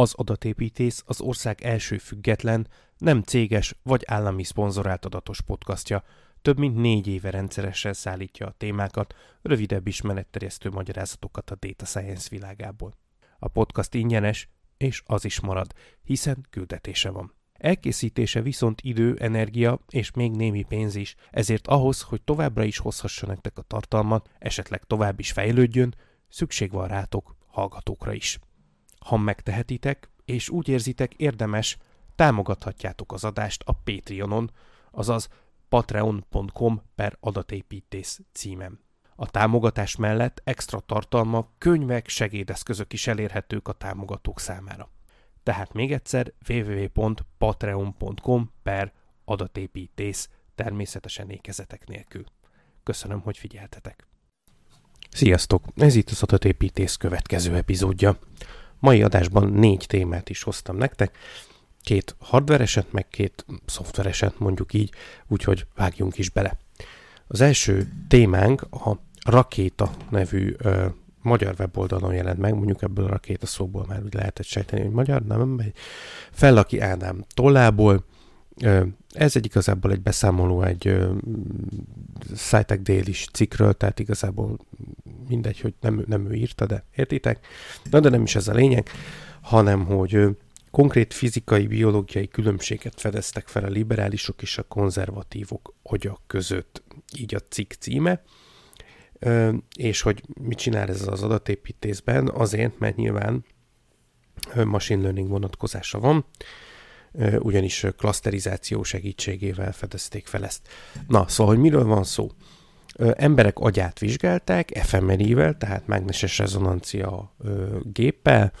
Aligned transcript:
Az 0.00 0.14
adatépítész 0.16 1.02
az 1.06 1.20
ország 1.20 1.62
első 1.62 1.98
független, 1.98 2.68
nem 2.98 3.22
céges 3.22 3.74
vagy 3.82 4.02
állami 4.06 4.44
szponzorált 4.44 5.04
adatos 5.04 5.40
podcastja. 5.40 6.04
Több 6.42 6.58
mint 6.58 6.76
négy 6.76 7.06
éve 7.06 7.30
rendszeresen 7.30 7.92
szállítja 7.92 8.46
a 8.46 8.54
témákat, 8.56 9.14
rövidebb 9.42 9.86
ismeretterjesztő 9.86 10.70
magyarázatokat 10.70 11.50
a 11.50 11.56
data 11.60 11.84
science 11.84 12.28
világából. 12.30 12.94
A 13.38 13.48
podcast 13.48 13.94
ingyenes, 13.94 14.48
és 14.76 15.02
az 15.06 15.24
is 15.24 15.40
marad, 15.40 15.72
hiszen 16.02 16.46
küldetése 16.50 17.10
van. 17.10 17.34
Elkészítése 17.52 18.42
viszont 18.42 18.80
idő, 18.80 19.16
energia 19.18 19.80
és 19.88 20.10
még 20.10 20.30
némi 20.30 20.62
pénz 20.62 20.94
is, 20.94 21.14
ezért 21.30 21.66
ahhoz, 21.66 22.00
hogy 22.00 22.22
továbbra 22.22 22.64
is 22.64 22.78
hozhassa 22.78 23.26
nektek 23.26 23.58
a 23.58 23.62
tartalmat, 23.62 24.30
esetleg 24.38 24.84
tovább 24.84 25.18
is 25.18 25.32
fejlődjön, 25.32 25.94
szükség 26.28 26.70
van 26.70 26.88
rátok, 26.88 27.36
hallgatókra 27.46 28.12
is. 28.12 28.38
Ha 29.06 29.16
megtehetitek, 29.16 30.10
és 30.24 30.48
úgy 30.48 30.68
érzitek 30.68 31.14
érdemes, 31.14 31.78
támogathatjátok 32.14 33.12
az 33.12 33.24
adást 33.24 33.62
a 33.66 33.72
Patreonon, 33.72 34.50
azaz 34.90 35.28
patreon.com 35.68 36.82
per 36.94 37.16
adatépítész 37.20 38.20
címem. 38.32 38.78
A 39.16 39.30
támogatás 39.30 39.96
mellett 39.96 40.40
extra 40.44 40.80
tartalmak, 40.80 41.48
könyvek, 41.58 42.08
segédeszközök 42.08 42.92
is 42.92 43.06
elérhetők 43.06 43.68
a 43.68 43.72
támogatók 43.72 44.40
számára. 44.40 44.90
Tehát 45.42 45.72
még 45.72 45.92
egyszer 45.92 46.32
www.patreon.com 46.48 48.52
per 48.62 48.92
adatépítész 49.24 50.28
természetesen 50.54 51.30
ékezetek 51.30 51.86
nélkül. 51.86 52.24
Köszönöm, 52.82 53.20
hogy 53.20 53.38
figyeltetek. 53.38 54.06
Sziasztok! 55.10 55.64
Ez 55.76 55.94
itt 55.94 56.10
az 56.10 56.22
adatépítész 56.22 56.96
következő 56.96 57.56
epizódja. 57.56 58.18
Mai 58.80 59.02
adásban 59.02 59.52
négy 59.52 59.84
témát 59.88 60.30
is 60.30 60.42
hoztam 60.42 60.76
nektek, 60.76 61.18
két 61.82 62.16
hardvereset, 62.18 62.92
meg 62.92 63.08
két 63.08 63.44
szoftvereset 63.66 64.38
mondjuk 64.38 64.72
így, 64.72 64.92
úgyhogy 65.28 65.66
vágjunk 65.76 66.18
is 66.18 66.30
bele. 66.30 66.56
Az 67.26 67.40
első 67.40 67.88
témánk 68.08 68.62
a 68.62 68.96
Rakéta 69.24 69.90
nevű 70.10 70.54
ö, 70.58 70.86
magyar 71.22 71.54
weboldalon 71.58 72.14
jelent 72.14 72.38
meg, 72.38 72.54
mondjuk 72.54 72.82
ebből 72.82 73.04
a 73.04 73.08
rakéta 73.08 73.46
szóból 73.46 73.84
már 73.88 74.02
úgy 74.04 74.14
lehetett 74.14 74.46
sejteni, 74.46 74.82
hogy 74.82 74.90
magyar, 74.90 75.22
nem 75.22 75.48
megy. 75.48 75.72
Fellaki 76.30 76.80
Ádám 76.80 77.24
tollából, 77.34 78.04
ez 79.12 79.36
egy 79.36 79.44
igazából 79.44 79.92
egy 79.92 80.00
beszámoló 80.00 80.62
egy 80.62 80.98
Szájtek 82.34 82.80
délis 82.80 83.26
cikkről, 83.32 83.72
tehát 83.72 83.98
igazából 83.98 84.58
mindegy, 85.28 85.60
hogy 85.60 85.74
nem, 85.80 86.04
nem 86.06 86.30
ő 86.30 86.34
írta, 86.34 86.66
de 86.66 86.84
értitek? 86.96 87.46
Na, 87.90 88.00
de 88.00 88.08
nem 88.08 88.22
is 88.22 88.34
ez 88.34 88.48
a 88.48 88.52
lényeg, 88.52 88.88
hanem, 89.40 89.84
hogy 89.84 90.36
konkrét 90.70 91.14
fizikai, 91.14 91.66
biológiai 91.66 92.28
különbséget 92.28 93.00
fedeztek 93.00 93.48
fel 93.48 93.64
a 93.64 93.68
liberálisok 93.68 94.42
és 94.42 94.58
a 94.58 94.62
konzervatívok 94.62 95.74
agyak 95.82 96.20
között, 96.26 96.82
így 97.16 97.34
a 97.34 97.38
cikk 97.38 97.72
címe. 97.72 98.22
És 99.76 100.00
hogy 100.00 100.22
mit 100.40 100.58
csinál 100.58 100.88
ez 100.88 101.06
az 101.08 101.22
adatépítészben? 101.22 102.28
Azért, 102.28 102.78
mert 102.78 102.96
nyilván 102.96 103.44
machine 104.64 105.02
learning 105.02 105.28
vonatkozása 105.28 105.98
van, 105.98 106.24
ugyanis 107.38 107.86
klaszterizáció 107.96 108.82
segítségével 108.82 109.72
fedezték 109.72 110.26
fel 110.26 110.44
ezt. 110.44 110.68
Na, 111.08 111.28
szóval, 111.28 111.54
hogy 111.54 111.62
miről 111.62 111.84
van 111.84 112.04
szó? 112.04 112.30
Emberek 113.16 113.58
agyát 113.58 113.98
vizsgálták 113.98 114.78
fMRI-vel, 114.82 115.56
tehát 115.56 115.86
mágneses 115.86 116.38
rezonancia 116.38 117.34
géppel, 117.82 118.52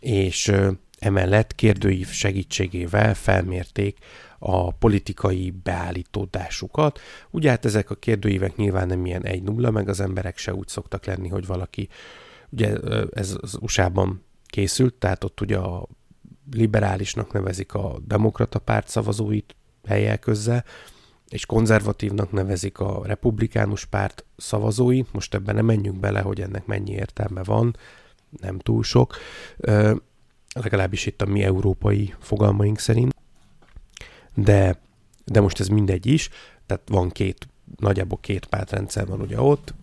és 0.00 0.52
emellett 0.98 1.54
kérdőív 1.54 2.08
segítségével 2.08 3.14
felmérték 3.14 3.98
a 4.38 4.72
politikai 4.72 5.54
beállítódásukat. 5.62 7.00
Ugye 7.30 7.50
hát 7.50 7.64
ezek 7.64 7.90
a 7.90 7.94
kérdőívek 7.94 8.56
nyilván 8.56 8.86
nem 8.86 9.06
ilyen 9.06 9.24
egy 9.24 9.42
nulla, 9.42 9.70
meg 9.70 9.88
az 9.88 10.00
emberek 10.00 10.38
se 10.38 10.54
úgy 10.54 10.68
szoktak 10.68 11.04
lenni, 11.04 11.28
hogy 11.28 11.46
valaki, 11.46 11.88
ugye 12.50 12.76
ez 13.12 13.36
az 13.40 13.58
USA-ban 13.60 14.24
készült, 14.46 14.94
tehát 14.94 15.24
ott 15.24 15.40
ugye 15.40 15.56
a 15.56 15.88
liberálisnak 16.52 17.32
nevezik 17.32 17.74
a 17.74 17.98
demokrata 18.06 18.58
párt 18.58 18.88
szavazóit 18.88 19.56
helyel 19.86 20.18
közzel, 20.18 20.64
és 21.28 21.46
konzervatívnak 21.46 22.32
nevezik 22.32 22.78
a 22.78 23.02
republikánus 23.04 23.84
párt 23.84 24.24
szavazóit. 24.36 25.12
Most 25.12 25.34
ebben 25.34 25.54
nem 25.54 25.64
menjünk 25.64 26.00
bele, 26.00 26.20
hogy 26.20 26.40
ennek 26.40 26.66
mennyi 26.66 26.92
értelme 26.92 27.42
van, 27.42 27.76
nem 28.40 28.58
túl 28.58 28.82
sok, 28.82 29.16
legalábbis 30.54 31.06
itt 31.06 31.22
a 31.22 31.26
mi 31.26 31.42
európai 31.42 32.14
fogalmaink 32.18 32.78
szerint. 32.78 33.14
De, 34.34 34.80
de 35.24 35.40
most 35.40 35.60
ez 35.60 35.68
mindegy 35.68 36.06
is, 36.06 36.28
tehát 36.66 36.88
van 36.88 37.10
két, 37.10 37.48
nagyjából 37.76 38.18
két 38.20 38.46
pártrendszer 38.46 39.06
van 39.06 39.20
ugye 39.20 39.40
ott, 39.40 39.74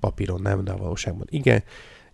papíron 0.00 0.40
nem, 0.40 0.64
de 0.64 0.72
a 0.72 0.76
valóságban 0.76 1.26
igen, 1.30 1.62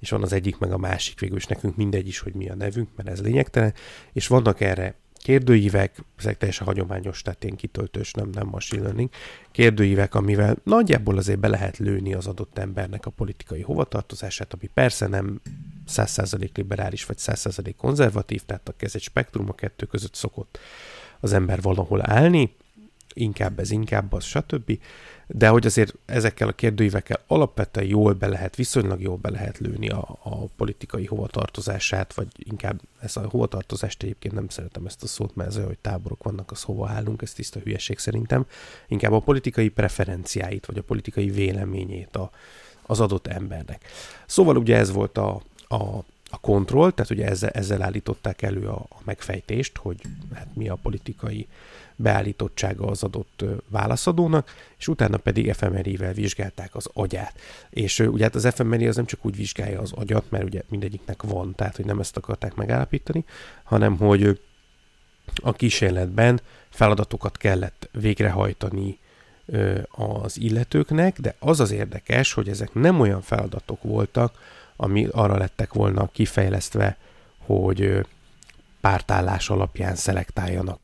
és 0.05 0.11
van 0.11 0.23
az 0.23 0.33
egyik, 0.33 0.59
meg 0.59 0.73
a 0.73 0.79
másik, 0.79 1.21
végül 1.21 1.37
is. 1.37 1.47
Nekünk 1.47 1.77
mindegy 1.77 2.07
is, 2.07 2.19
hogy 2.19 2.35
mi 2.35 2.49
a 2.49 2.55
nevünk, 2.55 2.89
mert 2.97 3.09
ez 3.09 3.21
lényegtelen, 3.21 3.75
és 4.13 4.27
vannak 4.27 4.61
erre 4.61 4.95
kérdőívek, 5.13 6.05
ezek 6.19 6.39
teljesen 6.39 6.67
hagyományos, 6.67 7.23
tehát 7.23 7.45
ilyen 7.45 7.57
kitöltős, 7.57 8.13
nem, 8.13 8.29
nem 8.33 8.47
machine 8.47 8.83
learning, 8.83 9.11
kérdőívek, 9.53 10.15
amivel 10.15 10.57
nagyjából 10.63 11.17
azért 11.17 11.39
be 11.39 11.49
lehet 11.49 11.79
lőni 11.79 12.15
az 12.15 12.27
adott 12.27 12.59
embernek 12.59 13.07
a 13.07 13.11
politikai 13.11 13.63
hovatartozását, 13.63 14.53
ami 14.55 14.71
persze 14.75 15.07
nem 15.07 15.41
100% 15.89 16.57
liberális 16.57 17.05
vagy 17.05 17.17
100% 17.21 17.73
konzervatív, 17.77 18.43
tehát 18.43 18.75
ez 18.79 18.95
egy 18.95 19.03
spektrum 19.03 19.49
a 19.49 19.55
kettő 19.55 19.87
között 19.87 20.15
szokott 20.15 20.59
az 21.21 21.33
ember 21.33 21.61
valahol 21.61 22.01
állni, 22.11 22.57
inkább 23.15 23.59
ez, 23.59 23.71
inkább 23.71 24.13
az, 24.13 24.25
stb. 24.25 24.79
De 25.27 25.49
hogy 25.49 25.67
azért 25.67 25.95
ezekkel 26.07 26.49
a 26.49 26.53
kérdőívekkel 26.53 27.21
alapvetően 27.27 27.87
jól 27.87 28.13
be 28.13 28.27
lehet, 28.27 28.57
viszonylag 28.57 29.01
jól 29.01 29.17
be 29.17 29.31
lehet 29.31 29.59
lőni 29.59 29.89
a, 29.89 30.19
a 30.23 30.45
politikai 30.57 31.07
hovatartozását, 31.07 32.15
vagy 32.15 32.29
inkább 32.37 32.81
ez 33.01 33.17
a 33.17 33.29
hovatartozást 33.29 34.03
egyébként 34.03 34.35
nem 34.35 34.49
szeretem 34.49 34.87
ezt 34.87 35.03
a 35.03 35.07
szót, 35.07 35.35
mert 35.35 35.49
ez 35.49 35.57
olyan, 35.57 35.69
hogy 35.69 35.79
táborok 35.79 36.23
vannak, 36.23 36.51
az 36.51 36.63
hova 36.63 36.89
állunk, 36.89 37.23
ez 37.23 37.33
tiszta 37.33 37.61
hülyeség 37.61 37.99
szerintem. 37.99 38.47
Inkább 38.89 39.13
a 39.13 39.21
politikai 39.21 39.69
preferenciáit, 39.69 40.67
vagy 40.67 40.79
a 40.79 40.83
politikai 40.83 41.31
véleményét 41.31 42.17
a, 42.17 42.31
az 42.83 43.01
adott 43.01 43.27
embernek. 43.27 43.85
Szóval 44.27 44.57
ugye 44.57 44.77
ez 44.77 44.93
volt 44.93 45.19
a, 45.19 45.43
a, 45.69 46.05
a 46.31 46.39
kontroll, 46.41 46.91
tehát 46.91 47.11
ugye 47.11 47.27
ezzel, 47.27 47.51
ezzel 47.51 47.83
állították 47.83 48.43
elő 48.43 48.69
a, 48.69 48.87
a 48.89 48.97
megfejtést, 49.05 49.77
hogy 49.77 50.01
hát 50.35 50.49
mi 50.55 50.69
a 50.69 50.79
politikai 50.83 51.47
beállítottsága 51.97 52.87
az 52.87 53.03
adott 53.03 53.45
válaszadónak, 53.69 54.55
és 54.79 54.89
utána 54.89 55.17
pedig 55.17 55.53
fMRI-vel 55.53 56.13
vizsgálták 56.13 56.75
az 56.75 56.89
agyát. 56.93 57.39
És 57.71 57.99
ugye 57.99 58.25
hát 58.25 58.35
az 58.35 58.49
fMRI 58.55 58.87
az 58.87 58.97
nem 58.97 59.07
csak 59.07 59.27
úgy 59.27 59.37
vizsgálja 59.37 59.81
az 59.81 59.93
agyat, 59.93 60.31
mert 60.31 60.45
ugye 60.45 60.63
mindegyiknek 60.69 61.23
van, 61.23 61.55
tehát 61.55 61.77
hogy 61.77 61.85
nem 61.85 62.01
ezt 62.01 62.17
akarták 62.17 62.55
megállapítani, 62.55 63.25
hanem 63.63 63.97
hogy 63.97 64.41
a 65.43 65.53
kísérletben 65.53 66.41
feladatokat 66.69 67.37
kellett 67.37 67.89
végrehajtani 67.93 68.99
az 69.89 70.41
illetőknek, 70.41 71.21
de 71.21 71.35
az 71.39 71.61
az 71.61 71.71
érdekes, 71.71 72.33
hogy 72.33 72.49
ezek 72.49 72.75
nem 72.75 73.01
olyan 73.01 73.23
feladatok 73.23 73.83
voltak, 73.83 74.39
ami 74.77 75.09
arra 75.11 75.37
lettek 75.37 75.73
volna 75.73 76.09
kifejlesztve, 76.13 76.97
hogy 77.39 78.07
pártállás 78.81 79.51
alapján 79.51 79.95
szelektáljanak. 79.95 80.79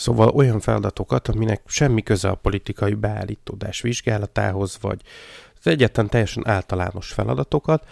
Szóval 0.00 0.28
olyan 0.28 0.60
feladatokat, 0.60 1.28
aminek 1.28 1.62
semmi 1.66 2.02
köze 2.02 2.28
a 2.28 2.34
politikai 2.34 2.94
beállítódás 2.94 3.80
vizsgálatához, 3.80 4.78
vagy 4.80 5.00
az 5.58 5.66
egyetlen 5.66 6.08
teljesen 6.08 6.48
általános 6.48 7.12
feladatokat, 7.12 7.86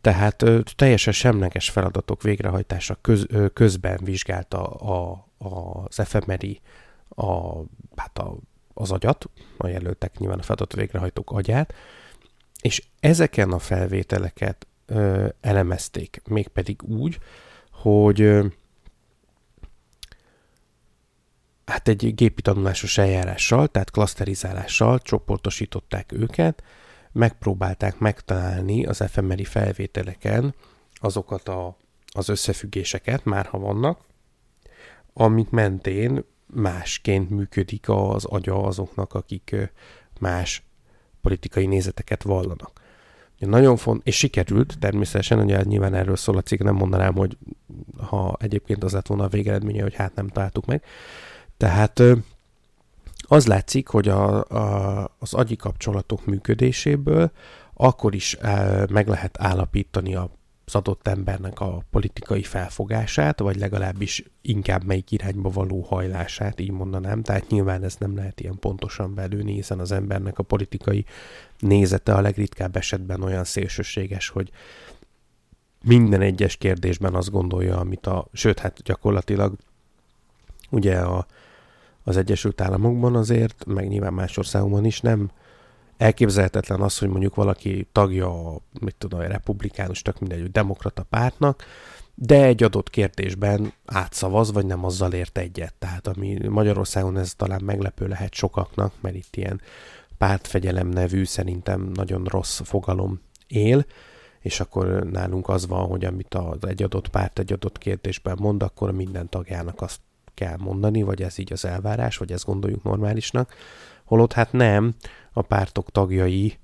tehát 0.00 0.44
teljesen 0.76 1.12
semleges 1.12 1.70
feladatok 1.70 2.22
végrehajtása 2.22 2.96
köz, 3.00 3.26
közben 3.52 4.00
vizsgálta 4.02 4.64
a, 4.64 5.26
a, 5.38 5.84
az 5.88 6.02
FMRI 6.04 6.60
a, 7.08 7.56
hát 7.96 8.18
a, 8.18 8.36
az 8.74 8.90
agyat, 8.90 9.30
a 9.56 9.66
jelöltek 9.66 10.18
nyilván 10.18 10.38
a 10.38 10.42
feladat 10.42 10.72
végrehajtók 10.74 11.30
agyát, 11.30 11.74
és 12.60 12.82
ezeken 13.00 13.52
a 13.52 13.58
felvételeket 13.58 14.66
ö, 14.86 15.26
elemezték, 15.40 16.22
mégpedig 16.28 16.82
úgy, 16.82 17.18
hogy 17.70 18.20
ö, 18.20 18.46
hát 21.66 21.88
egy 21.88 22.14
gépi 22.14 22.42
tanulásos 22.42 22.98
eljárással, 22.98 23.68
tehát 23.68 23.90
klaszterizálással 23.90 24.98
csoportosították 24.98 26.12
őket, 26.12 26.62
megpróbálták 27.12 27.98
megtalálni 27.98 28.86
az 28.86 29.04
fMRI 29.10 29.44
felvételeken 29.44 30.54
azokat 30.94 31.48
a, 31.48 31.76
az 32.12 32.28
összefüggéseket, 32.28 33.24
már 33.24 33.46
ha 33.46 33.58
vannak, 33.58 34.00
amik 35.12 35.50
mentén 35.50 36.24
másként 36.46 37.30
működik 37.30 37.88
az 37.88 38.24
agya 38.24 38.62
azoknak, 38.62 39.14
akik 39.14 39.56
más 40.20 40.62
politikai 41.20 41.66
nézeteket 41.66 42.22
vallanak. 42.22 42.80
Nagyon 43.38 43.76
font, 43.76 44.06
és 44.06 44.16
sikerült 44.16 44.78
természetesen, 44.78 45.38
ugye 45.38 45.62
nyilván 45.62 45.94
erről 45.94 46.16
szól 46.16 46.36
a 46.36 46.42
cikk, 46.42 46.62
nem 46.62 46.74
mondanám, 46.74 47.14
hogy 47.14 47.36
ha 47.96 48.36
egyébként 48.40 48.84
az 48.84 48.92
lett 48.92 49.06
volna 49.06 49.24
a 49.24 49.28
végeredménye, 49.28 49.82
hogy 49.82 49.94
hát 49.94 50.14
nem 50.14 50.28
találtuk 50.28 50.66
meg. 50.66 50.84
Tehát 51.56 52.02
az 53.28 53.46
látszik, 53.46 53.88
hogy 53.88 54.08
a, 54.08 54.44
a, 54.44 55.10
az 55.18 55.34
agyi 55.34 55.56
kapcsolatok 55.56 56.26
működéséből 56.26 57.30
akkor 57.74 58.14
is 58.14 58.36
meg 58.88 59.08
lehet 59.08 59.40
állapítani 59.40 60.14
a 60.14 60.30
az 60.68 60.74
adott 60.74 61.08
embernek 61.08 61.60
a 61.60 61.82
politikai 61.90 62.42
felfogását, 62.42 63.38
vagy 63.40 63.56
legalábbis 63.56 64.24
inkább 64.42 64.84
melyik 64.84 65.10
irányba 65.10 65.50
való 65.50 65.80
hajlását, 65.80 66.60
így 66.60 66.70
mondanám. 66.70 67.22
Tehát 67.22 67.48
nyilván 67.48 67.82
ez 67.82 67.96
nem 67.98 68.16
lehet 68.16 68.40
ilyen 68.40 68.58
pontosan 68.58 69.14
belőni, 69.14 69.52
hiszen 69.52 69.78
az 69.78 69.92
embernek 69.92 70.38
a 70.38 70.42
politikai 70.42 71.04
nézete 71.58 72.14
a 72.14 72.20
legritkább 72.20 72.76
esetben 72.76 73.22
olyan 73.22 73.44
szélsőséges, 73.44 74.28
hogy 74.28 74.50
minden 75.84 76.20
egyes 76.20 76.56
kérdésben 76.56 77.14
azt 77.14 77.30
gondolja, 77.30 77.78
amit 77.78 78.06
a, 78.06 78.26
sőt, 78.32 78.58
hát 78.58 78.82
gyakorlatilag 78.82 79.54
ugye 80.70 80.98
a, 80.98 81.26
az 82.06 82.16
Egyesült 82.16 82.60
Államokban 82.60 83.16
azért, 83.16 83.64
meg 83.66 83.88
nyilván 83.88 84.12
más 84.12 84.36
országokban 84.36 84.84
is 84.84 85.00
nem 85.00 85.30
elképzelhetetlen 85.96 86.80
az, 86.80 86.98
hogy 86.98 87.08
mondjuk 87.08 87.34
valaki 87.34 87.88
tagja, 87.92 88.32
mit 88.80 88.94
tudom, 88.98 89.20
a 89.20 89.26
republikánus, 89.26 90.02
tök 90.02 90.18
mindegy, 90.18 90.50
demokrata 90.50 91.02
pártnak, 91.02 91.64
de 92.14 92.44
egy 92.44 92.62
adott 92.62 92.90
kérdésben 92.90 93.72
átszavaz, 93.84 94.52
vagy 94.52 94.66
nem 94.66 94.84
azzal 94.84 95.12
ért 95.12 95.38
egyet. 95.38 95.74
Tehát 95.78 96.06
ami 96.06 96.38
Magyarországon 96.48 97.18
ez 97.18 97.34
talán 97.34 97.62
meglepő 97.64 98.06
lehet 98.06 98.34
sokaknak, 98.34 98.92
mert 99.00 99.14
itt 99.14 99.36
ilyen 99.36 99.60
pártfegyelem 100.18 100.88
nevű, 100.88 101.24
szerintem 101.24 101.90
nagyon 101.94 102.24
rossz 102.24 102.60
fogalom 102.64 103.20
él, 103.46 103.86
és 104.40 104.60
akkor 104.60 104.86
nálunk 104.86 105.48
az 105.48 105.66
van, 105.66 105.86
hogy 105.86 106.04
amit 106.04 106.34
az 106.34 106.66
egy 106.66 106.82
adott 106.82 107.08
párt 107.08 107.38
egy 107.38 107.52
adott 107.52 107.78
kérdésben 107.78 108.36
mond, 108.40 108.62
akkor 108.62 108.90
minden 108.92 109.28
tagjának 109.28 109.82
azt 109.82 110.00
kell 110.36 110.56
mondani, 110.58 111.02
vagy 111.02 111.22
ez 111.22 111.38
így 111.38 111.52
az 111.52 111.64
elvárás, 111.64 112.16
vagy 112.16 112.32
ezt 112.32 112.44
gondoljuk 112.44 112.82
normálisnak. 112.82 113.54
Holott 114.04 114.32
hát 114.32 114.52
nem, 114.52 114.94
a 115.32 115.42
pártok 115.42 115.90
tagjai 115.90 116.58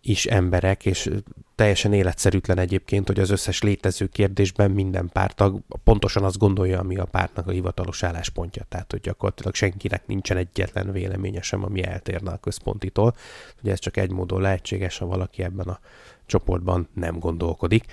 is 0.00 0.26
emberek, 0.26 0.86
és 0.86 1.10
teljesen 1.54 1.92
életszerűtlen 1.92 2.58
egyébként, 2.58 3.06
hogy 3.06 3.20
az 3.20 3.30
összes 3.30 3.62
létező 3.62 4.06
kérdésben 4.06 4.70
minden 4.70 5.08
pártag 5.12 5.60
pontosan 5.84 6.24
azt 6.24 6.38
gondolja, 6.38 6.78
ami 6.78 6.96
a 6.96 7.04
pártnak 7.04 7.46
a 7.46 7.50
hivatalos 7.50 8.02
álláspontja. 8.02 8.64
Tehát, 8.68 8.90
hogy 8.90 9.00
gyakorlatilag 9.00 9.54
senkinek 9.54 10.06
nincsen 10.06 10.36
egyetlen 10.36 10.92
véleménye 10.92 11.42
sem, 11.42 11.64
ami 11.64 11.84
eltérne 11.84 12.30
a 12.30 12.36
központitól. 12.36 13.14
Ugye 13.62 13.72
ez 13.72 13.78
csak 13.78 13.96
egy 13.96 14.10
módon 14.10 14.40
lehetséges, 14.40 14.98
ha 14.98 15.06
valaki 15.06 15.42
ebben 15.42 15.68
a 15.68 15.80
csoportban 16.26 16.88
nem 16.94 17.18
gondolkodik 17.18 17.84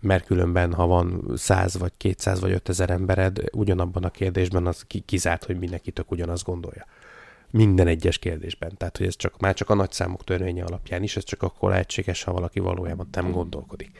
mert 0.00 0.24
különben, 0.24 0.72
ha 0.72 0.86
van 0.86 1.32
100 1.36 1.78
vagy 1.78 1.92
200 1.96 2.40
vagy 2.40 2.52
5000 2.52 2.90
embered 2.90 3.42
ugyanabban 3.52 4.04
a 4.04 4.10
kérdésben, 4.10 4.66
az 4.66 4.86
kizárt, 5.04 5.44
hogy 5.44 5.58
mindenki 5.58 5.90
tök 5.90 6.10
ugyanazt 6.10 6.44
gondolja 6.44 6.86
minden 7.52 7.86
egyes 7.86 8.18
kérdésben. 8.18 8.76
Tehát, 8.76 8.96
hogy 8.96 9.06
ez 9.06 9.16
csak, 9.16 9.40
már 9.40 9.54
csak 9.54 9.70
a 9.70 9.74
nagyszámok 9.74 10.24
törvénye 10.24 10.64
alapján 10.64 11.02
is, 11.02 11.16
ez 11.16 11.24
csak 11.24 11.42
akkor 11.42 11.70
lehetséges, 11.70 12.22
ha 12.22 12.32
valaki 12.32 12.60
valójában 12.60 13.08
nem 13.12 13.30
gondolkodik. 13.30 13.90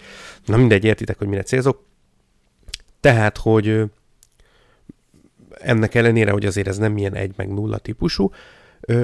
Na 0.44 0.56
mindegy, 0.56 0.84
értitek, 0.84 1.18
hogy 1.18 1.26
mire 1.26 1.42
célzok. 1.42 1.84
Tehát, 3.00 3.36
hogy 3.36 3.82
ennek 5.50 5.94
ellenére, 5.94 6.30
hogy 6.30 6.46
azért 6.46 6.68
ez 6.68 6.78
nem 6.78 6.96
ilyen 6.96 7.14
egy 7.14 7.32
meg 7.36 7.52
nulla 7.52 7.78
típusú, 7.78 8.30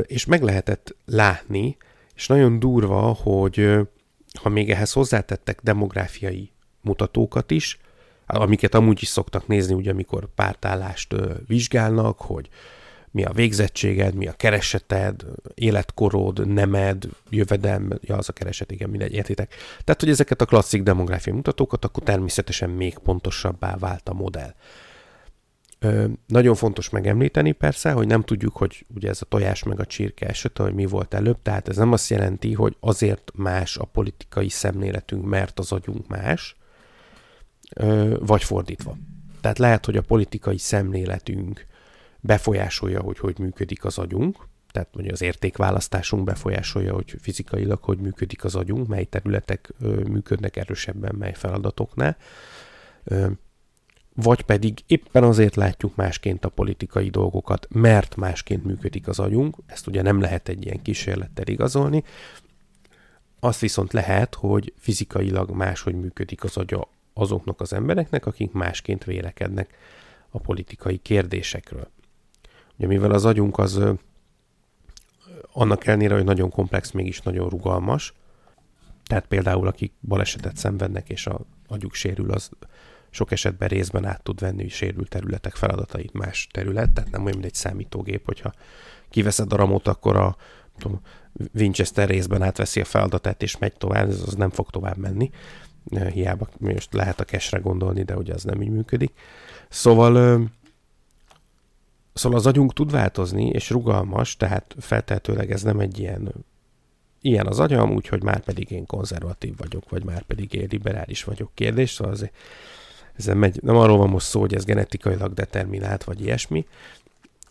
és 0.02 0.25
meg 0.25 0.43
lehetett 0.43 0.96
látni, 1.05 1.76
és 2.14 2.26
nagyon 2.26 2.58
durva, 2.58 3.00
hogy 3.00 3.79
ha 4.43 4.49
még 4.49 4.70
ehhez 4.70 4.93
hozzátettek 4.93 5.61
demográfiai 5.62 6.50
mutatókat 6.81 7.50
is, 7.50 7.79
amiket 8.26 8.75
amúgy 8.75 8.99
is 9.02 9.08
szoktak 9.08 9.46
nézni, 9.46 9.75
ugye 9.75 9.90
amikor 9.90 10.29
pártállást 10.35 11.14
vizsgálnak, 11.46 12.20
hogy 12.20 12.49
mi 13.11 13.25
a 13.25 13.32
végzettséged, 13.32 14.14
mi 14.14 14.26
a 14.26 14.32
kereseted, 14.32 15.25
életkorod, 15.55 16.46
nemed, 16.46 17.08
jövedelm, 17.31 17.88
ja, 18.00 18.17
az 18.17 18.29
a 18.29 18.32
kereset, 18.32 18.70
igen, 18.70 18.90
mindegy, 18.90 19.12
értitek. 19.12 19.55
Tehát, 19.85 20.00
hogy 20.00 20.11
ezeket 20.11 20.40
a 20.40 20.46
klasszik 20.46 20.82
demográfiai 20.82 21.37
mutatókat, 21.37 21.85
akkor 21.85 22.02
természetesen 22.02 22.70
még 22.70 22.99
pontosabbá 22.99 23.76
vált 23.76 24.08
a 24.08 24.12
modell. 24.12 24.55
Ö, 25.81 26.05
nagyon 26.27 26.55
fontos 26.55 26.91
megemlíteni 26.91 27.53
persze, 27.53 27.93
hogy 27.93 28.07
nem 28.07 28.23
tudjuk, 28.23 28.57
hogy 28.57 28.87
ugye 28.95 29.09
ez 29.09 29.23
a 29.23 29.25
tojás 29.25 29.63
meg 29.63 29.81
a 29.81 29.87
csirke 29.87 30.27
esete, 30.27 30.63
hogy 30.63 30.75
mi 30.75 30.87
volt 30.87 31.15
előbb, 31.15 31.43
tehát 31.43 31.69
ez 31.69 31.77
nem 31.77 31.93
azt 31.93 32.11
jelenti, 32.11 32.55
hogy 32.55 32.77
azért 32.81 33.31
más 33.35 33.77
a 33.77 33.85
politikai 33.85 34.49
szemléletünk, 34.49 35.25
mert 35.25 35.59
az 35.59 35.73
agyunk 35.73 36.09
más, 36.09 36.57
ö, 37.77 38.17
vagy 38.21 38.45
fordítva. 38.45 38.97
Tehát 39.41 39.59
lehet, 39.59 39.85
hogy 39.85 39.97
a 39.97 40.03
politikai 40.03 40.59
szemléletünk 40.59 41.67
befolyásolja, 42.21 43.01
hogy 43.01 43.19
hogy 43.19 43.39
működik 43.39 43.85
az 43.85 43.99
agyunk, 43.99 44.47
tehát 44.73 44.89
mondjuk 44.93 45.15
az 45.15 45.23
értékválasztásunk 45.23 46.25
befolyásolja, 46.25 46.95
hogy 46.95 47.15
fizikailag 47.21 47.83
hogy 47.83 47.99
működik 47.99 48.45
az 48.45 48.55
agyunk, 48.55 48.89
mely 48.89 49.05
területek 49.05 49.73
működnek 50.09 50.57
erősebben, 50.57 51.15
mely 51.19 51.35
feladatoknál, 51.35 52.17
vagy 54.23 54.43
pedig 54.43 54.79
éppen 54.87 55.25
azért 55.25 55.56
látjuk 55.56 55.97
másként 55.97 56.44
a 56.44 56.49
politikai 56.49 57.09
dolgokat, 57.11 57.67
mert 57.70 58.17
másként 58.17 58.65
működik 58.65 59.09
az 59.09 59.19
agyunk, 59.19 59.56
ezt 59.67 59.87
ugye 59.87 60.03
nem 60.03 60.20
lehet 60.20 60.49
egy 60.49 60.65
ilyen 60.65 60.82
kísérlettel 60.82 61.47
igazolni, 61.47 62.05
azt 63.41 63.61
viszont 63.61 63.93
lehet, 63.93 64.35
hogy 64.35 64.73
fizikailag 64.79 65.50
máshogy 65.50 65.94
működik 65.94 66.44
az 66.44 66.56
agya 66.56 66.88
azoknak 67.12 67.61
az 67.61 67.73
embereknek, 67.73 68.26
akik 68.26 68.53
másként 68.53 69.05
vélekednek 69.05 69.75
a 70.31 70.38
politikai 70.38 70.97
kérdésekről. 70.97 71.88
Ugye 72.76 72.87
mivel 72.87 73.11
az 73.11 73.25
agyunk 73.25 73.59
az 73.59 73.81
annak 75.52 75.87
ellenére, 75.87 76.14
hogy 76.14 76.25
nagyon 76.25 76.50
komplex, 76.50 76.90
mégis 76.90 77.21
nagyon 77.21 77.49
rugalmas, 77.49 78.14
tehát 79.04 79.26
például 79.26 79.66
akik 79.66 79.93
balesetet 80.00 80.57
szenvednek 80.57 81.09
és 81.09 81.26
a 81.26 81.40
agyuk 81.69 81.95
sérül, 81.95 82.31
az 82.31 82.50
sok 83.11 83.33
esetben 83.33 83.69
részben 83.69 84.05
át 84.05 84.23
tud 84.23 84.41
venni 84.41 84.69
sérült 84.69 85.09
területek 85.09 85.55
feladatait 85.55 86.12
más 86.12 86.49
terület, 86.50 86.91
tehát 86.91 87.11
nem 87.11 87.25
olyan, 87.25 87.35
mint 87.35 87.49
egy 87.49 87.55
számítógép, 87.55 88.25
hogyha 88.25 88.53
kiveszed 89.11 89.53
a 89.53 89.57
ramot, 89.57 89.88
akkor 89.88 90.17
a 90.17 90.37
tudom, 90.79 91.00
Winchester 91.55 92.09
részben 92.09 92.43
átveszi 92.43 92.81
a 92.81 92.85
feladatát 92.85 93.43
és 93.43 93.59
megy 93.59 93.73
tovább, 93.73 94.09
ez 94.09 94.23
az 94.27 94.35
nem 94.35 94.50
fog 94.50 94.71
tovább 94.71 94.97
menni. 94.97 95.31
Hiába 96.12 96.49
most 96.59 96.93
lehet 96.93 97.21
a 97.21 97.25
kesre 97.25 97.59
gondolni, 97.59 98.03
de 98.03 98.17
ugye 98.17 98.35
az 98.35 98.45
nem 98.45 98.62
így 98.62 98.71
működik. 98.71 99.12
Szóval 99.69 100.41
Szóval 102.12 102.38
az 102.38 102.47
agyunk 102.47 102.73
tud 102.73 102.91
változni, 102.91 103.49
és 103.49 103.71
rugalmas, 103.71 104.37
tehát 104.37 104.75
feltehetőleg 104.81 105.50
ez 105.50 105.62
nem 105.62 105.81
egy 105.81 105.99
ilyen 105.99 106.33
ilyen 107.21 107.47
az 107.47 107.61
agyam, 107.61 107.91
úgyhogy 107.91 108.23
már 108.23 108.41
pedig 108.41 108.71
én 108.71 108.87
konzervatív 108.87 109.57
vagyok, 109.57 109.91
vagy 109.91 110.05
már 110.05 110.23
pedig 110.23 110.53
én 110.53 110.67
liberális 110.71 111.25
vagyok 111.25 111.50
kérdés, 111.55 111.91
szóval 111.91 112.12
azért 112.12 112.35
ez 113.19 113.25
nem, 113.25 113.39
megy, 113.39 113.63
nem 113.63 113.77
arról 113.77 113.97
van 113.97 114.09
most 114.09 114.27
szó, 114.27 114.41
hogy 114.41 114.55
ez 114.55 114.65
genetikailag 114.65 115.35
determinált, 115.35 116.05
vagy 116.05 116.21
ilyesmi, 116.21 116.67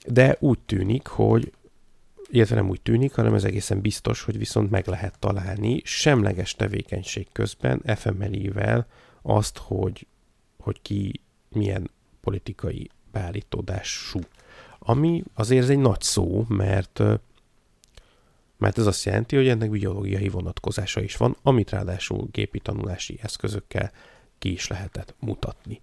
de 0.08 0.38
úgy 0.40 0.60
tűnik, 0.60 1.08
hogy 1.08 1.52
illetve 2.30 2.56
nem 2.56 2.70
úgy 2.70 2.82
tűnik, 2.82 3.16
hanem 3.16 3.34
ez 3.34 3.44
egészen 3.44 3.82
biztos, 3.82 4.24
hogy 4.24 4.38
viszont 4.38 4.70
meg 4.70 4.88
lehet 4.88 5.20
találni 5.20 5.82
semleges 5.84 6.56
tevékenység 6.56 7.28
közben 7.32 7.82
FMLI-vel 7.96 8.88
azt, 9.22 9.58
hogy, 9.58 10.08
hogy 10.58 10.82
ki 10.82 11.22
milyen 11.50 11.92
politikai 12.22 12.90
beállítódású. 13.12 14.20
Ami 14.80 15.24
azért 15.34 15.64
ez 15.64 15.70
egy 15.70 15.80
nagy 15.80 16.02
szó, 16.02 16.46
mert 16.48 17.02
mert 18.58 18.78
ez 18.78 18.86
azt 18.86 19.06
jelenti, 19.06 19.36
hogy 19.36 19.48
ennek 19.48 19.70
biológiai 19.70 20.30
vonatkozása 20.30 21.02
is 21.02 21.18
van, 21.18 21.36
amit 21.42 21.70
ráadásul 21.70 22.28
gépi 22.32 22.60
tanulási 22.60 23.20
eszközökkel 23.22 23.92
ki 24.40 24.52
is 24.52 24.68
lehetett 24.68 25.16
mutatni. 25.20 25.82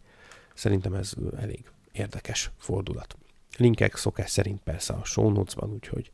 Szerintem 0.54 0.94
ez 0.94 1.12
elég 1.36 1.64
érdekes 1.92 2.50
fordulat. 2.58 3.16
Linkek 3.56 3.96
szokás 3.96 4.30
szerint 4.30 4.60
persze 4.62 4.92
a 4.92 5.04
show 5.04 5.30
notes-ban, 5.30 5.70
úgyhogy 5.72 6.12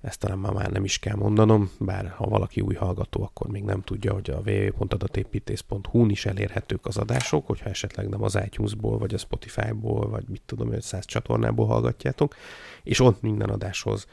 ezt 0.00 0.18
talán 0.18 0.38
már, 0.38 0.70
nem 0.70 0.84
is 0.84 0.98
kell 0.98 1.14
mondanom, 1.14 1.70
bár 1.80 2.08
ha 2.08 2.28
valaki 2.28 2.60
új 2.60 2.74
hallgató, 2.74 3.22
akkor 3.22 3.50
még 3.50 3.62
nem 3.62 3.82
tudja, 3.82 4.12
hogy 4.12 4.30
a 4.30 4.40
www.adatépítész.hu-n 4.46 6.10
is 6.10 6.26
elérhetők 6.26 6.86
az 6.86 6.96
adások, 6.96 7.46
hogyha 7.46 7.68
esetleg 7.68 8.08
nem 8.08 8.22
az 8.22 8.38
iTunes-ból, 8.44 8.98
vagy 8.98 9.14
a 9.14 9.18
Spotify-ból, 9.18 10.08
vagy 10.08 10.24
mit 10.28 10.42
tudom, 10.46 10.72
500 10.72 11.04
csatornából 11.04 11.66
hallgatjátok, 11.66 12.34
és 12.82 13.00
ott 13.00 13.20
minden 13.20 13.48
adáshoz 13.48 14.06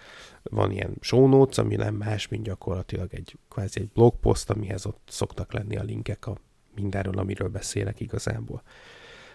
van 0.43 0.71
ilyen 0.71 0.93
show 0.99 1.27
notes, 1.27 1.57
ami 1.57 1.75
nem 1.75 1.95
más, 1.95 2.27
mint 2.27 2.43
gyakorlatilag 2.43 3.13
egy 3.13 3.37
kvázi 3.49 3.79
egy 3.79 3.89
blogpost, 3.93 4.49
amihez 4.49 4.85
ott 4.85 5.01
szoktak 5.07 5.53
lenni 5.53 5.77
a 5.77 5.83
linkek 5.83 6.27
a 6.27 6.37
mindenről, 6.75 7.17
amiről 7.17 7.49
beszélek 7.49 7.99
igazából. 7.99 8.61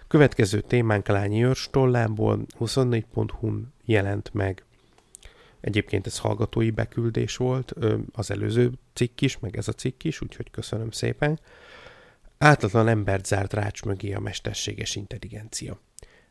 Következő 0.08 0.60
témánk 0.60 1.06
Lányi 1.06 1.44
Őrs 1.44 1.68
tollából 1.70 2.46
24.hu-n 2.58 3.72
jelent 3.84 4.34
meg 4.34 4.64
Egyébként 5.60 6.06
ez 6.06 6.18
hallgatói 6.18 6.70
beküldés 6.70 7.36
volt, 7.36 7.74
az 8.12 8.30
előző 8.30 8.72
cikk 8.94 9.20
is, 9.20 9.38
meg 9.38 9.56
ez 9.56 9.68
a 9.68 9.72
cikk 9.72 10.04
is, 10.04 10.20
úgyhogy 10.20 10.50
köszönöm 10.50 10.90
szépen. 10.90 11.40
Átlatlan 12.38 12.88
embert 12.88 13.26
zárt 13.26 13.52
rács 13.52 13.82
mögé 13.82 14.12
a 14.12 14.20
mesterséges 14.20 14.96
intelligencia. 14.96 15.80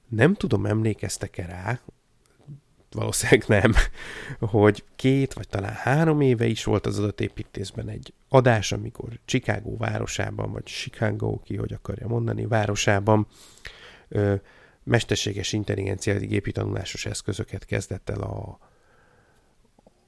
Nem 0.07 0.33
tudom, 0.33 0.65
emlékeztek-e 0.65 1.45
rá, 1.45 1.79
valószínűleg 2.91 3.43
nem, 3.47 3.73
hogy 4.51 4.83
két 4.95 5.33
vagy 5.33 5.47
talán 5.47 5.73
három 5.73 6.21
éve 6.21 6.45
is 6.45 6.63
volt 6.63 6.85
az 6.85 6.99
adatépítésben 6.99 7.89
egy 7.89 8.13
adás, 8.29 8.71
amikor 8.71 9.09
Chicago 9.25 9.77
városában, 9.77 10.51
vagy 10.51 10.63
Chicago, 10.63 11.39
ki 11.39 11.55
hogy 11.55 11.73
akarja 11.73 12.07
mondani, 12.07 12.45
városában 12.45 13.27
ö, 14.07 14.35
mesterséges 14.83 15.53
intelligencia 15.53 16.17
gépi 16.17 16.51
tanulásos 16.51 17.05
eszközöket 17.05 17.65
kezdett 17.65 18.09
el 18.09 18.21
a, 18.21 18.59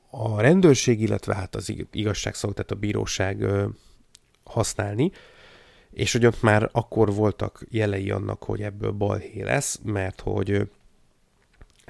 a 0.09 0.41
rendőrség, 0.41 1.01
illetve 1.01 1.35
hát 1.35 1.55
az 1.55 1.73
igazságszolgáltat 1.91 2.71
a 2.71 2.79
bíróság 2.79 3.41
ö, 3.41 3.67
használni, 4.43 5.11
és 5.91 6.11
hogy 6.11 6.25
ott 6.25 6.41
már 6.41 6.69
akkor 6.71 7.13
voltak 7.13 7.65
jelei 7.69 8.11
annak, 8.11 8.43
hogy 8.43 8.61
ebből 8.61 8.91
balhé 8.91 9.41
lesz, 9.41 9.79
mert 9.83 10.21
hogy 10.21 10.69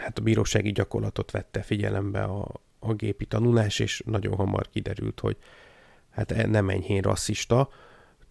hát 0.01 0.19
a 0.19 0.21
bírósági 0.21 0.71
gyakorlatot 0.71 1.31
vette 1.31 1.61
figyelembe 1.61 2.23
a, 2.23 2.51
a 2.79 2.93
gépi 2.93 3.25
tanulás, 3.25 3.79
és 3.79 4.03
nagyon 4.05 4.35
hamar 4.35 4.69
kiderült, 4.69 5.19
hogy 5.19 5.37
hát 6.09 6.31
e, 6.31 6.47
nem 6.47 6.69
enyhén 6.69 7.01
rasszista, 7.01 7.69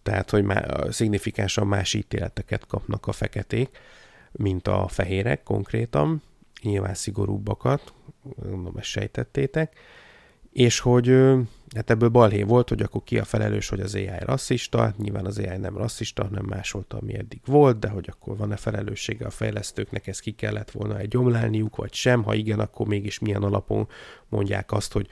tehát 0.03 0.29
hogy 0.29 0.43
már 0.43 0.87
szignifikánsan 0.89 1.67
más 1.67 1.93
ítéleteket 1.93 2.67
kapnak 2.67 3.07
a 3.07 3.11
feketék, 3.11 3.77
mint 4.31 4.67
a 4.67 4.87
fehérek 4.87 5.43
konkrétan, 5.43 6.21
nyilván 6.61 6.93
szigorúbbakat, 6.93 7.93
mondom, 8.43 8.77
ezt 8.77 8.87
sejtettétek, 8.87 9.79
és 10.51 10.79
hogy 10.79 11.07
hát 11.75 11.89
ebből 11.89 12.09
balhé 12.09 12.43
volt, 12.43 12.69
hogy 12.69 12.81
akkor 12.81 13.03
ki 13.03 13.19
a 13.19 13.23
felelős, 13.23 13.69
hogy 13.69 13.79
az 13.79 13.95
AI 13.95 14.09
rasszista, 14.19 14.93
nyilván 14.97 15.25
az 15.25 15.37
AI 15.37 15.57
nem 15.57 15.77
rasszista, 15.77 16.23
hanem 16.23 16.45
másolta, 16.45 16.97
ami 16.97 17.17
eddig 17.17 17.39
volt, 17.45 17.79
de 17.79 17.87
hogy 17.87 18.09
akkor 18.11 18.37
van-e 18.37 18.55
felelőssége 18.55 19.25
a 19.25 19.29
fejlesztőknek, 19.29 20.07
ezt 20.07 20.19
ki 20.19 20.31
kellett 20.31 20.71
volna 20.71 20.97
egy 20.97 21.07
gyomlálniuk, 21.07 21.75
vagy 21.75 21.93
sem, 21.93 22.23
ha 22.23 22.33
igen, 22.33 22.59
akkor 22.59 22.87
mégis 22.87 23.19
milyen 23.19 23.43
alapon 23.43 23.87
mondják 24.29 24.71
azt, 24.71 24.93
hogy 24.93 25.07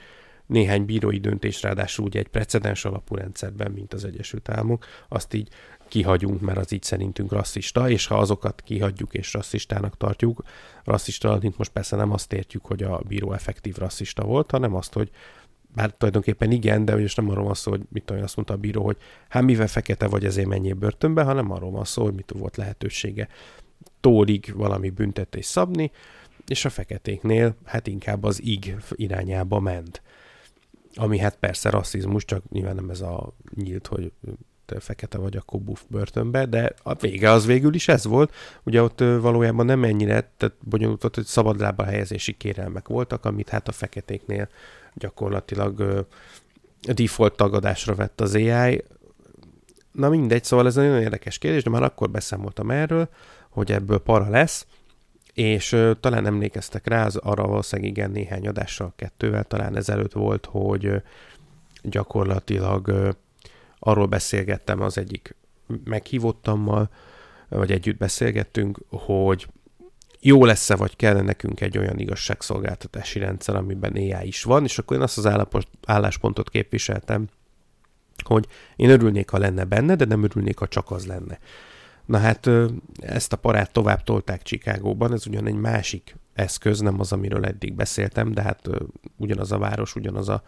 néhány 0.46 0.86
bírói 0.86 1.20
döntés, 1.20 1.62
ráadásul 1.62 2.06
ugye 2.06 2.20
egy 2.20 2.28
precedens 2.28 2.86
alapú 2.86 3.16
rendszerben, 3.16 3.72
mint 3.72 3.94
az 3.94 4.06
Egyesült 4.06 4.50
Államok, 4.50 4.86
azt 5.08 5.34
így 5.34 5.50
kihagyunk, 5.88 6.42
mert 6.42 6.58
az 6.58 6.72
így 6.72 6.84
szerintünk 6.84 7.32
rasszista, 7.32 7.90
és 7.90 8.06
ha 8.06 8.18
azokat 8.18 8.62
kihagyjuk 8.62 9.14
és 9.14 9.34
rasszistának 9.34 9.98
tartjuk, 9.98 10.44
rasszista 10.84 11.30
alatt 11.30 11.58
most 11.58 11.72
persze 11.72 11.96
nem 11.96 12.12
azt 12.12 12.34
értjük, 12.34 12.66
hogy 12.66 12.84
a 12.84 13.02
bíró 13.08 13.34
effektív 13.34 13.76
rasszista 13.76 14.24
volt, 14.24 14.52
hanem 14.52 14.76
azt, 14.76 14.94
hogy 14.94 15.10
bár 15.76 15.92
tulajdonképpen 15.92 16.52
igen, 16.52 16.86
de 16.86 16.96
most 16.96 17.18
nem 17.18 17.30
arról 17.30 17.46
van 17.46 17.54
szó, 17.54 17.72
hogy 17.72 17.82
mit 17.92 18.04
tudom, 18.04 18.24
azt 18.24 18.36
mondta 18.36 18.54
a 18.54 18.58
bíró, 18.58 18.84
hogy 18.84 18.98
hát 19.30 19.44
mivel 19.44 19.68
fekete 19.68 20.08
vagy, 20.08 20.26
ezért 20.26 20.48
menjél 20.48 20.74
börtönbe, 20.74 21.24
hanem 21.24 21.52
arról 21.52 21.72
van 21.72 21.86
szó, 21.86 22.04
hogy 22.04 22.14
mit 22.14 22.34
volt 22.38 22.58
lehetősége 22.58 23.28
tólig 24.02 24.54
valami 24.56 24.90
büntetés 24.90 25.46
szabni, 25.46 25.92
és 26.48 26.66
a 26.66 26.70
feketéknél 26.70 27.56
hát 27.66 27.88
inkább 27.88 28.24
az 28.24 28.42
ig 28.44 28.76
irányába 28.92 29.60
ment. 29.60 30.02
Ami 30.96 31.18
hát 31.18 31.38
persze 31.38 31.70
rasszizmus, 31.70 32.26
csak 32.26 32.50
nyilván 32.50 32.76
nem 32.76 32.90
ez 32.90 33.02
a 33.02 33.34
nyílt, 33.56 33.88
hogy 33.88 34.12
fekete 34.80 35.18
vagy, 35.18 35.38
akkor 35.38 35.60
buff 35.60 35.82
börtönbe, 35.88 36.46
de 36.46 36.74
a 36.84 36.94
vége 36.94 37.32
az 37.32 37.46
végül 37.46 37.74
is 37.74 37.88
ez 37.88 38.06
volt. 38.06 38.34
Ugye 38.64 38.82
ott 38.82 39.00
valójában 39.00 39.66
nem 39.66 39.84
ennyire 39.84 40.32
tehát 40.38 40.56
bonyolult, 40.64 41.16
hogy 41.16 41.26
szabadlába 41.26 41.84
helyezési 41.84 42.34
kérelmek 42.34 42.88
voltak, 42.88 43.26
amit 43.26 43.50
hát 43.50 43.68
a 43.68 43.72
feketéknél 43.72 44.50
gyakorlatilag 45.00 46.06
default 46.82 47.36
tagadásra 47.36 47.96
vett 47.96 48.22
az 48.22 48.36
AI. 48.36 48.84
Na 49.92 50.10
mindegy, 50.10 50.44
szóval 50.44 50.66
ez 50.68 50.78
egy 50.78 50.88
nagyon 50.88 51.02
érdekes 51.02 51.38
kérdés, 51.38 51.64
de 51.64 51.70
már 51.70 51.84
akkor 51.84 52.10
beszámoltam 52.10 52.72
erről, 52.72 53.10
hogy 53.50 53.72
ebből 53.72 54.00
para 54.00 54.30
lesz, 54.30 54.66
és 55.34 55.72
uh, 55.72 55.92
talán 56.00 56.26
emlékeztek 56.26 56.88
rá, 56.88 57.06
az 57.06 57.16
arra 57.16 57.48
valószínűleg 57.48 57.92
igen 57.92 58.12
néhány 58.12 58.48
adással, 58.48 58.94
kettővel 58.96 59.44
talán 59.44 59.76
ezelőtt 59.76 60.14
volt, 60.14 60.46
hogy 60.46 61.02
gyakorlatilag 61.84 63.16
arról 63.80 64.06
beszélgettem 64.06 64.82
az 64.82 64.98
egyik 64.98 65.36
meghívottammal, 65.84 66.90
vagy 67.50 67.72
együtt 67.72 67.98
beszélgettünk, 67.98 68.80
hogy 68.90 69.48
jó 70.22 70.46
lesz-e, 70.46 70.76
vagy 70.76 70.96
kell 70.96 71.22
nekünk 71.22 71.62
egy 71.62 71.78
olyan 71.78 72.00
igazságszolgáltatási 72.00 73.20
rendszer, 73.20 73.56
amiben 73.56 73.94
AI 73.94 74.28
is 74.28 74.44
van, 74.44 74.64
és 74.64 74.78
akkor 74.78 74.98
én 74.98 75.04
azt 75.04 75.18
az 75.18 75.30
álláspontot 75.86 76.50
képviseltem, 76.50 77.28
hogy 78.24 78.48
én 78.76 78.90
örülnék, 78.90 79.30
ha 79.30 79.38
lenne 79.38 79.64
benne, 79.64 79.96
de 79.96 80.06
nem 80.06 80.24
örülnék, 80.24 80.58
ha 80.58 80.68
csak 80.68 80.92
az 80.92 81.06
lenne. 81.06 81.40
Na 82.06 82.18
hát 82.18 82.50
ezt 83.00 83.34
a 83.34 83.38
parát 83.38 83.72
tovább 83.72 84.04
tolták 84.04 84.42
Csikágóban, 84.42 85.14
ez 85.14 85.28
ugyan 85.28 85.48
egy 85.48 85.56
másik 85.56 86.16
eszköz, 86.34 86.80
nem 86.80 87.00
az, 87.00 87.12
amiről 87.12 87.46
eddig 87.46 87.74
beszéltem, 87.74 88.32
de 88.32 88.42
hát 88.42 88.70
ugyanaz 89.18 89.52
a 89.52 89.58
város, 89.58 89.96
ugyanaz 89.96 90.30
a, 90.30 90.44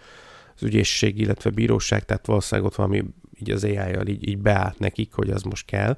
az 0.55 0.63
ügyészség, 0.63 1.19
illetve 1.19 1.49
bíróság, 1.49 2.05
tehát 2.05 2.25
valószínűleg 2.25 2.69
ott 2.71 2.77
valami 2.77 3.03
így 3.39 3.51
az 3.51 3.63
AI-jal 3.63 4.07
így, 4.07 4.27
így 4.27 4.37
beállt 4.37 4.79
nekik, 4.79 5.13
hogy 5.13 5.29
az 5.29 5.41
most 5.41 5.65
kell. 5.65 5.97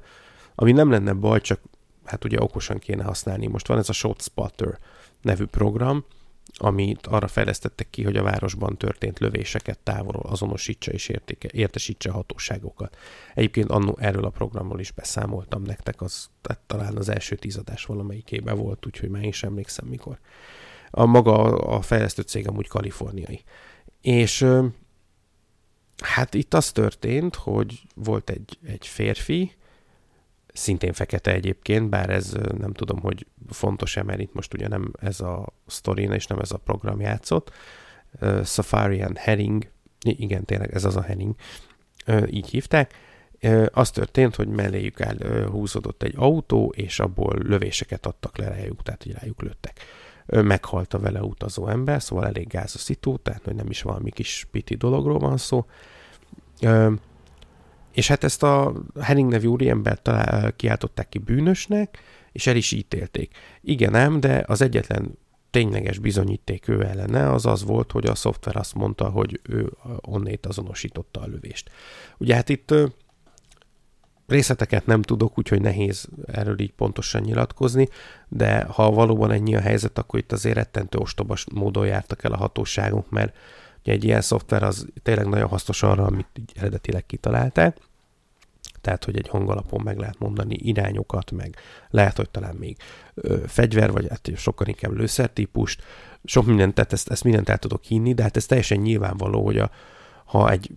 Ami 0.54 0.72
nem 0.72 0.90
lenne 0.90 1.12
baj, 1.12 1.40
csak 1.40 1.60
hát 2.04 2.24
ugye 2.24 2.40
okosan 2.40 2.78
kéne 2.78 3.04
használni. 3.04 3.46
Most 3.46 3.66
van 3.66 3.78
ez 3.78 3.88
a 3.88 3.92
ShotSpotter 3.92 4.78
nevű 5.22 5.44
program, 5.44 6.04
amit 6.56 7.06
arra 7.06 7.28
fejlesztettek 7.28 7.90
ki, 7.90 8.02
hogy 8.02 8.16
a 8.16 8.22
városban 8.22 8.76
történt 8.76 9.18
lövéseket 9.18 9.78
távolról 9.78 10.22
azonosítsa 10.22 10.92
és 10.92 11.08
értéke, 11.08 11.48
értesítse 11.52 12.10
a 12.10 12.12
hatóságokat. 12.12 12.96
Egyébként 13.34 13.70
annó 13.70 13.96
erről 14.00 14.24
a 14.24 14.30
programról 14.30 14.80
is 14.80 14.90
beszámoltam 14.90 15.62
nektek, 15.62 16.00
az 16.00 16.30
tehát 16.40 16.60
talán 16.66 16.96
az 16.96 17.08
első 17.08 17.36
tízadás 17.36 17.84
valamelyikébe 17.84 18.52
volt, 18.52 18.86
úgyhogy 18.86 19.08
már 19.08 19.22
én 19.22 19.32
sem 19.32 19.50
emlékszem 19.50 19.86
mikor. 19.86 20.18
A 20.90 21.04
maga 21.04 21.42
a 21.56 21.80
fejlesztő 21.80 22.22
cég 22.22 22.48
amúgy 22.48 22.68
kaliforniai. 22.68 23.42
És 24.00 24.46
hát 26.02 26.34
itt 26.34 26.54
az 26.54 26.72
történt, 26.72 27.34
hogy 27.34 27.82
volt 27.94 28.30
egy, 28.30 28.58
egy 28.66 28.86
férfi, 28.86 29.52
szintén 30.54 30.92
fekete 30.92 31.32
egyébként, 31.32 31.88
bár 31.88 32.10
ez 32.10 32.32
nem 32.58 32.72
tudom, 32.72 33.00
hogy 33.00 33.26
fontos-e, 33.48 34.02
mert 34.02 34.20
itt 34.20 34.34
most 34.34 34.54
ugye 34.54 34.68
nem 34.68 34.92
ez 35.00 35.20
a 35.20 35.52
sztorin 35.66 36.12
és 36.12 36.26
nem 36.26 36.38
ez 36.38 36.52
a 36.52 36.58
program 36.58 37.00
játszott. 37.00 37.52
Uh, 38.20 38.44
Safarian 38.44 39.16
Herring, 39.16 39.70
igen, 40.00 40.44
tényleg 40.44 40.74
ez 40.74 40.84
az 40.84 40.96
a 40.96 41.02
Herring, 41.02 41.34
uh, 42.06 42.26
így 42.30 42.48
hívták. 42.48 42.94
Uh, 43.42 43.66
az 43.72 43.90
történt, 43.90 44.34
hogy 44.34 44.48
melléjük 44.48 45.00
el 45.00 45.16
uh, 45.16 45.44
húzódott 45.44 46.02
egy 46.02 46.14
autó, 46.16 46.72
és 46.76 47.00
abból 47.00 47.38
lövéseket 47.38 48.06
adtak 48.06 48.38
le 48.38 48.48
rájuk, 48.48 48.82
tehát 48.82 49.02
hogy 49.02 49.12
rájuk 49.12 49.42
lőttek. 49.42 49.80
Meghalt 50.26 50.94
a 50.94 50.98
vele 50.98 51.20
utazó 51.20 51.68
ember, 51.68 52.02
szóval 52.02 52.26
elég 52.26 52.48
gáz 52.48 52.74
a 52.74 52.78
szitu, 52.78 53.18
tehát 53.18 53.44
hogy 53.44 53.54
nem 53.54 53.70
is 53.70 53.82
valami 53.82 54.10
kis 54.10 54.46
piti 54.50 54.74
dologról 54.74 55.18
van 55.18 55.36
szó. 55.36 55.66
És 57.94 58.08
hát 58.08 58.24
ezt 58.24 58.42
a 58.42 58.72
Henning 59.00 59.30
nevű 59.30 59.46
úriembert 59.46 60.02
talál, 60.02 60.52
kiáltották 60.52 61.08
ki 61.08 61.18
bűnösnek, 61.18 61.98
és 62.32 62.46
el 62.46 62.56
is 62.56 62.72
ítélték. 62.72 63.34
Igen 63.60 63.94
ám, 63.94 64.20
de 64.20 64.44
az 64.46 64.60
egyetlen 64.60 65.18
tényleges 65.50 65.98
bizonyíték 65.98 66.68
ő 66.68 66.84
ellene 66.84 67.32
az 67.32 67.46
az 67.46 67.64
volt, 67.64 67.92
hogy 67.92 68.06
a 68.06 68.14
szoftver 68.14 68.56
azt 68.56 68.74
mondta, 68.74 69.08
hogy 69.08 69.40
ő 69.42 69.72
onnét 70.00 70.46
azonosította 70.46 71.20
a 71.20 71.26
lövést. 71.26 71.70
Ugye 72.18 72.34
hát 72.34 72.48
itt 72.48 72.74
részleteket 74.26 74.86
nem 74.86 75.02
tudok, 75.02 75.38
úgyhogy 75.38 75.60
nehéz 75.60 76.08
erről 76.26 76.60
így 76.60 76.72
pontosan 76.72 77.20
nyilatkozni, 77.20 77.88
de 78.28 78.64
ha 78.64 78.90
valóban 78.90 79.30
ennyi 79.30 79.56
a 79.56 79.60
helyzet, 79.60 79.98
akkor 79.98 80.18
itt 80.18 80.32
azért 80.32 80.56
rettentő 80.56 80.98
ostobas 80.98 81.46
módon 81.52 81.86
jártak 81.86 82.24
el 82.24 82.32
a 82.32 82.36
hatóságok, 82.36 83.10
mert 83.10 83.36
egy 83.90 84.04
ilyen 84.04 84.20
szoftver 84.20 84.62
az 84.62 84.86
tényleg 85.02 85.28
nagyon 85.28 85.48
hasznos 85.48 85.82
arra, 85.82 86.04
amit 86.04 86.28
így 86.38 86.52
eredetileg 86.54 87.06
kitalálták, 87.06 87.76
tehát, 88.80 89.04
hogy 89.04 89.16
egy 89.16 89.28
hangalapon 89.28 89.80
meg 89.84 89.98
lehet 89.98 90.18
mondani 90.18 90.54
irányokat, 90.54 91.30
meg 91.30 91.56
lehet, 91.90 92.16
hogy 92.16 92.30
talán 92.30 92.54
még 92.54 92.76
ö, 93.14 93.36
fegyver, 93.46 93.92
vagy 93.92 94.06
hát 94.08 94.30
sokkal 94.36 94.66
inkább 94.66 94.92
lőszertípust, 94.92 95.82
sok 96.24 96.46
mindent, 96.46 96.74
tehát 96.74 96.92
ezt, 96.92 97.10
ezt 97.10 97.24
mindent 97.24 97.48
el 97.48 97.58
tudok 97.58 97.82
hinni, 97.82 98.14
de 98.14 98.22
hát 98.22 98.36
ez 98.36 98.46
teljesen 98.46 98.78
nyilvánvaló, 98.78 99.44
hogy 99.44 99.58
a, 99.58 99.70
ha 100.24 100.50
egy 100.50 100.70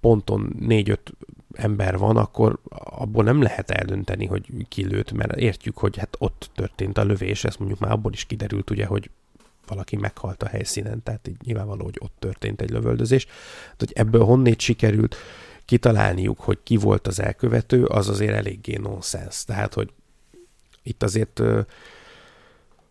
ponton 0.00 0.56
négy-öt 0.58 1.12
ember 1.52 1.98
van, 1.98 2.16
akkor 2.16 2.58
abból 2.74 3.24
nem 3.24 3.42
lehet 3.42 3.70
eldönteni, 3.70 4.26
hogy 4.26 4.66
ki 4.68 4.86
lőtt, 4.86 5.12
mert 5.12 5.36
értjük, 5.36 5.78
hogy 5.78 5.96
hát 5.96 6.16
ott 6.18 6.50
történt 6.54 6.98
a 6.98 7.04
lövés, 7.04 7.44
ez 7.44 7.56
mondjuk 7.56 7.80
már 7.80 7.92
abból 7.92 8.12
is 8.12 8.24
kiderült, 8.24 8.70
ugye, 8.70 8.86
hogy 8.86 9.10
valaki 9.70 9.96
meghalt 9.96 10.42
a 10.42 10.48
helyszínen, 10.48 11.02
tehát 11.02 11.28
így 11.28 11.36
nyilvánvaló, 11.44 11.84
hogy 11.84 11.96
ott 11.98 12.14
történt 12.18 12.60
egy 12.60 12.70
lövöldözés. 12.70 13.24
Tehát, 13.24 13.78
hogy 13.78 13.92
ebből 13.94 14.24
honnét 14.24 14.60
sikerült 14.60 15.16
kitalálniuk, 15.64 16.40
hogy 16.40 16.58
ki 16.62 16.76
volt 16.76 17.06
az 17.06 17.20
elkövető, 17.20 17.84
az 17.84 18.08
azért 18.08 18.34
eléggé 18.34 18.76
nonsens. 18.76 19.44
Tehát, 19.44 19.74
hogy 19.74 19.92
itt 20.82 21.02
azért 21.02 21.42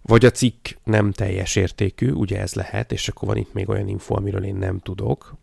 vagy 0.01 0.25
a 0.25 0.31
cikk 0.31 0.67
nem 0.83 1.11
teljes 1.11 1.55
értékű, 1.55 2.11
ugye 2.11 2.39
ez 2.39 2.53
lehet, 2.53 2.91
és 2.91 3.07
akkor 3.07 3.27
van 3.27 3.37
itt 3.37 3.53
még 3.53 3.69
olyan 3.69 3.87
info, 3.87 4.15
amiről 4.15 4.43
én 4.43 4.55
nem 4.55 4.79
tudok, 4.79 5.35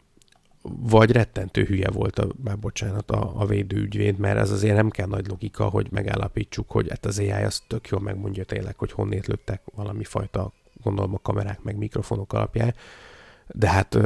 vagy 0.63 1.11
rettentő 1.11 1.65
hülye 1.65 1.91
volt, 1.91 2.19
a, 2.19 2.29
már 2.45 2.59
bocsánat, 2.59 3.11
a, 3.11 3.41
a 3.41 3.47
védőügyvéd, 3.47 4.19
mert 4.19 4.39
ez 4.39 4.51
azért 4.51 4.77
nem 4.77 4.91
kell 4.91 5.07
nagy 5.07 5.27
logika, 5.27 5.65
hogy 5.65 5.87
megállapítsuk, 5.91 6.71
hogy 6.71 6.89
hát 6.89 7.05
az 7.05 7.19
AI 7.19 7.31
az 7.31 7.63
tök 7.67 7.89
jól 7.89 8.01
megmondja 8.01 8.45
tényleg, 8.45 8.79
hogy 8.79 8.93
honnét 8.93 9.27
lőttek 9.27 9.61
valami 9.75 10.05
fajta, 10.05 10.53
gondolom 10.87 11.15
a 11.15 11.19
kamerák 11.23 11.63
meg 11.63 11.77
mikrofonok 11.77 12.33
alapján, 12.33 12.75
de 13.47 13.69
hát 13.69 13.99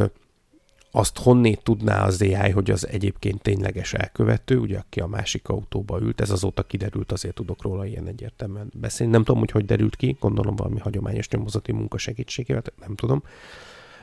azt 0.90 1.18
honnét 1.18 1.62
tudná 1.62 2.04
az 2.04 2.22
AI, 2.22 2.50
hogy 2.50 2.70
az 2.70 2.88
egyébként 2.88 3.42
tényleges 3.42 3.92
elkövető, 3.92 4.58
ugye 4.58 4.78
aki 4.78 5.00
a 5.00 5.06
másik 5.06 5.48
autóba 5.48 6.00
ült, 6.00 6.20
ez 6.20 6.30
azóta 6.30 6.62
kiderült, 6.62 7.12
azért 7.12 7.34
tudok 7.34 7.62
róla 7.62 7.86
ilyen 7.86 8.06
egyértelműen 8.06 8.70
beszélni. 8.74 9.12
Nem 9.12 9.24
tudom, 9.24 9.40
hogy 9.40 9.50
hogy 9.50 9.64
derült 9.64 9.96
ki, 9.96 10.16
gondolom 10.20 10.56
valami 10.56 10.78
hagyományos 10.78 11.28
nyomozati 11.28 11.72
munka 11.72 11.98
segítségével, 11.98 12.62
nem 12.80 12.94
tudom. 12.94 13.22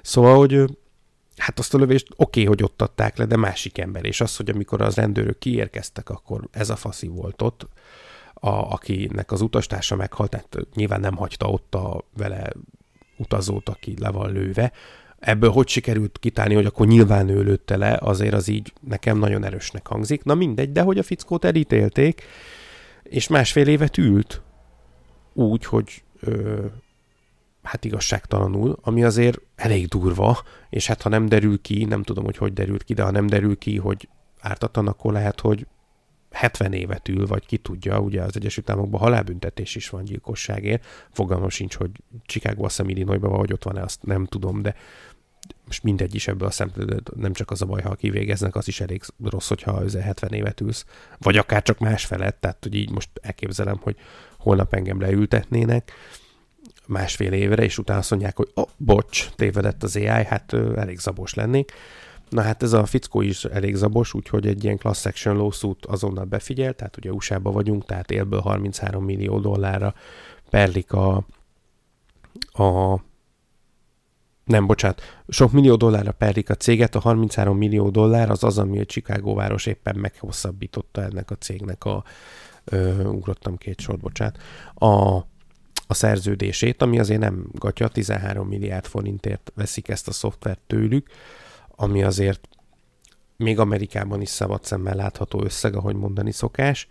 Szóval, 0.01 0.37
hogy 0.37 0.77
hát 1.37 1.59
azt 1.59 1.73
a 1.73 1.77
lövést 1.77 2.07
oké, 2.09 2.41
okay, 2.41 2.45
hogy 2.45 2.63
ott 2.63 2.81
adták 2.81 3.17
le, 3.17 3.25
de 3.25 3.35
másik 3.35 3.77
ember, 3.77 4.05
és 4.05 4.21
az, 4.21 4.35
hogy 4.35 4.49
amikor 4.49 4.81
az 4.81 4.95
rendőrök 4.95 5.37
kiérkeztek, 5.37 6.09
akkor 6.09 6.47
ez 6.51 6.69
a 6.69 6.75
faszi 6.75 7.07
volt 7.07 7.41
ott, 7.41 7.67
a, 8.39 8.49
akinek 8.49 9.31
az 9.31 9.41
utastársa 9.41 9.95
meghalt, 9.95 10.29
tehát 10.29 10.67
nyilván 10.75 10.99
nem 10.99 11.15
hagyta 11.15 11.49
ott 11.49 11.75
a 11.75 12.05
vele 12.17 12.51
utazót, 13.17 13.69
aki 13.69 13.93
le 13.99 14.09
van 14.09 14.31
lőve, 14.31 14.71
ebből 15.19 15.49
hogy 15.49 15.67
sikerült 15.67 16.17
kitálni, 16.19 16.53
hogy 16.53 16.65
akkor 16.65 16.87
nyilván 16.87 17.29
ő 17.29 17.41
lőtte 17.41 17.77
le, 17.77 17.97
azért 18.01 18.33
az 18.33 18.47
így 18.47 18.73
nekem 18.81 19.17
nagyon 19.17 19.43
erősnek 19.43 19.87
hangzik. 19.87 20.23
Na 20.23 20.35
mindegy, 20.35 20.71
de 20.71 20.81
hogy 20.81 20.97
a 20.97 21.03
fickót 21.03 21.45
elítélték, 21.45 22.23
és 23.03 23.27
másfél 23.27 23.67
évet 23.67 23.97
ült 23.97 24.41
úgy, 25.33 25.65
hogy 25.65 26.03
ö, 26.19 26.65
hát 27.63 27.85
igazságtalanul, 27.85 28.77
ami 28.81 29.03
azért 29.03 29.39
elég 29.55 29.87
durva, 29.87 30.43
és 30.69 30.87
hát 30.87 31.01
ha 31.01 31.09
nem 31.09 31.25
derül 31.25 31.61
ki, 31.61 31.85
nem 31.85 32.03
tudom, 32.03 32.23
hogy 32.23 32.37
hogy 32.37 32.53
derült 32.53 32.83
ki, 32.83 32.93
de 32.93 33.03
ha 33.03 33.11
nem 33.11 33.27
derül 33.27 33.57
ki, 33.57 33.77
hogy 33.77 34.09
ártatlan, 34.39 34.87
akkor 34.87 35.13
lehet, 35.13 35.39
hogy 35.39 35.67
70 36.37 36.73
évet 36.73 37.07
ül, 37.07 37.27
vagy 37.27 37.45
ki 37.45 37.57
tudja, 37.57 37.99
ugye 37.99 38.21
az 38.21 38.35
Egyesült 38.35 38.69
Államokban 38.69 38.99
halálbüntetés 38.99 39.75
is 39.75 39.89
van 39.89 40.03
gyilkosságért. 40.03 40.85
Fogalmam 41.11 41.49
sincs, 41.49 41.75
hogy 41.75 41.91
Chicago 42.25 42.63
azt 42.63 42.75
hiszem 42.77 42.91
Illinoisban, 42.91 43.31
vagy 43.31 43.53
ott 43.53 43.63
van-e, 43.63 43.81
azt 43.81 44.03
nem 44.03 44.25
tudom, 44.25 44.61
de 44.61 44.75
most 45.65 45.83
mindegy 45.83 46.15
is 46.15 46.27
ebből 46.27 46.47
a 46.47 46.51
szempontból, 46.51 47.01
nem 47.15 47.33
csak 47.33 47.51
az 47.51 47.61
a 47.61 47.65
baj, 47.65 47.81
ha 47.81 47.95
kivégeznek, 47.95 48.55
az 48.55 48.67
is 48.67 48.81
elég 48.81 49.01
rossz, 49.23 49.47
hogyha 49.47 49.99
70 50.01 50.31
évet 50.31 50.61
ülsz, 50.61 50.85
vagy 51.17 51.37
akár 51.37 51.61
csak 51.61 51.79
más 51.79 52.05
felett, 52.05 52.41
tehát 52.41 52.57
hogy 52.63 52.75
így 52.75 52.91
most 52.91 53.09
elképzelem, 53.21 53.77
hogy 53.81 53.95
holnap 54.37 54.73
engem 54.73 54.99
leültetnének 54.99 55.91
másfél 56.85 57.33
évre, 57.33 57.63
és 57.63 57.77
utána 57.77 57.99
azt 57.99 58.09
mondják, 58.09 58.35
hogy 58.37 58.51
oh, 58.53 58.67
bocs, 58.77 59.29
tévedett 59.35 59.83
az 59.83 59.95
AI, 59.95 60.05
hát 60.05 60.53
elég 60.53 60.99
zabos 60.99 61.33
lennék. 61.33 61.71
Na 62.29 62.41
hát 62.41 62.63
ez 62.63 62.73
a 62.73 62.85
fickó 62.85 63.21
is 63.21 63.45
elég 63.45 63.75
zabos, 63.75 64.13
úgyhogy 64.13 64.47
egy 64.47 64.63
ilyen 64.63 64.77
class 64.77 64.99
section 64.99 65.35
lawsuit 65.35 65.85
azonnal 65.85 66.25
befigyel, 66.25 66.73
tehát 66.73 66.97
ugye 66.97 67.11
USA-ba 67.11 67.51
vagyunk, 67.51 67.85
tehát 67.85 68.11
élből 68.11 68.39
33 68.39 69.03
millió 69.03 69.39
dollárra 69.39 69.93
perlik 70.49 70.91
a, 70.93 71.25
a 72.51 72.99
nem, 74.47 74.65
bocsánat, 74.65 75.01
sok 75.27 75.51
millió 75.51 75.75
dollárra 75.75 76.11
perlik 76.11 76.49
a 76.49 76.55
céget, 76.55 76.95
a 76.95 76.99
33 76.99 77.57
millió 77.57 77.89
dollár 77.89 78.29
az 78.29 78.43
az, 78.43 78.57
ami 78.57 78.79
a 78.79 78.85
Chicago 78.85 79.33
város 79.33 79.65
éppen 79.65 79.95
meghosszabbította 79.95 81.01
ennek 81.01 81.31
a 81.31 81.35
cégnek 81.35 81.85
a, 81.85 82.03
ö, 82.63 83.03
ugrottam 83.03 83.57
két 83.57 83.79
sort, 83.79 83.99
bocsánat, 83.99 84.37
a, 84.73 85.15
a 85.87 85.93
szerződését, 85.93 86.81
ami 86.81 86.99
azért 86.99 87.19
nem 87.19 87.47
gatya, 87.53 87.87
13 87.87 88.47
milliárd 88.47 88.85
forintért 88.85 89.51
veszik 89.55 89.87
ezt 89.87 90.07
a 90.07 90.11
szoftvert 90.11 90.59
tőlük, 90.67 91.09
ami 91.79 92.03
azért 92.03 92.47
még 93.37 93.59
Amerikában 93.59 94.21
is 94.21 94.29
szabad 94.29 94.63
szemmel 94.63 94.95
látható 94.95 95.43
összeg, 95.43 95.75
ahogy 95.75 95.95
mondani 95.95 96.31
szokás. 96.31 96.87